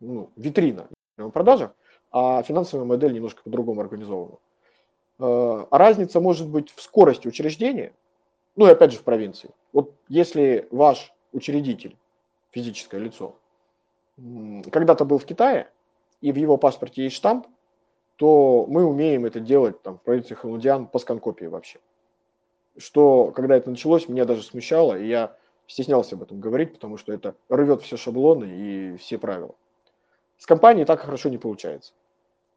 [0.00, 0.88] ну, витрина
[1.18, 1.72] в продажах,
[2.10, 4.38] а финансовая модель немножко по-другому организована.
[5.18, 7.92] Э, а разница может быть в скорости учреждения,
[8.56, 9.50] ну и опять же в провинции.
[9.74, 11.98] Вот если ваш учредитель,
[12.52, 13.36] физическое лицо,
[14.72, 15.70] когда-то был в Китае,
[16.22, 17.48] и в его паспорте есть штамп,
[18.16, 21.80] то мы умеем это делать там, в провинции Халудиан по сканкопии вообще.
[22.78, 25.36] Что, когда это началось, меня даже смущало, и я
[25.70, 29.54] стеснялся об этом говорить, потому что это рвет все шаблоны и все правила.
[30.36, 31.92] С компанией так хорошо не получается.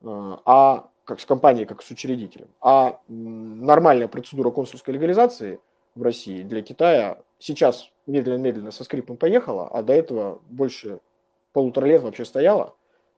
[0.03, 2.47] А, а как с компанией, как с учредителем.
[2.59, 5.59] А нормальная процедура консульской легализации
[5.93, 10.99] в России для Китая сейчас медленно-медленно со скрипом поехала, а до этого больше
[11.51, 12.73] полутора лет вообще стояла,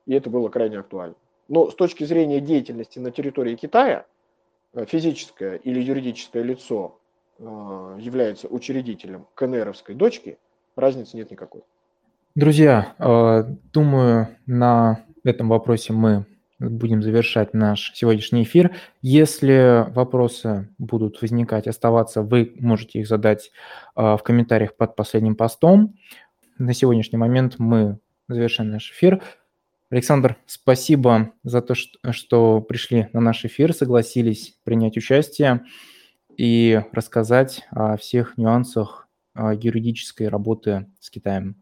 [0.06, 1.16] и это было крайне актуально.
[1.48, 4.06] Но с точки зрения деятельности на территории Китая,
[4.74, 7.00] э, физическое или юридическое лицо
[7.40, 10.38] является учредителем КНРовской дочки,
[10.76, 11.62] разницы нет никакой.
[12.36, 16.26] Друзья, а, думаю, на этом вопросе мы
[16.60, 18.76] будем завершать наш сегодняшний эфир.
[19.02, 23.52] Если вопросы будут возникать, оставаться, вы можете их задать
[23.96, 25.98] а, в комментариях под последним постом.
[26.58, 29.22] На сегодняшний момент мы завершаем наш эфир.
[29.90, 35.62] Александр, спасибо за то, что пришли на наш эфир, согласились принять участие
[36.38, 41.56] и рассказать о всех нюансах а, юридической работы с Китаем.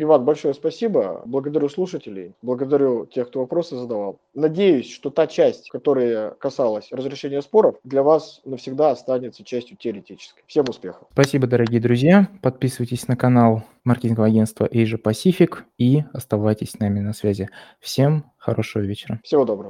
[0.00, 1.22] Иван, большое спасибо.
[1.24, 4.20] Благодарю слушателей, благодарю тех, кто вопросы задавал.
[4.32, 10.44] Надеюсь, что та часть, которая касалась разрешения споров, для вас навсегда останется частью теоретической.
[10.46, 11.08] Всем успехов.
[11.12, 12.28] Спасибо, дорогие друзья.
[12.42, 17.48] Подписывайтесь на канал маркетингового агентства Asia Pacific и оставайтесь с нами на связи.
[17.80, 19.18] Всем хорошего вечера.
[19.24, 19.66] Всего доброго.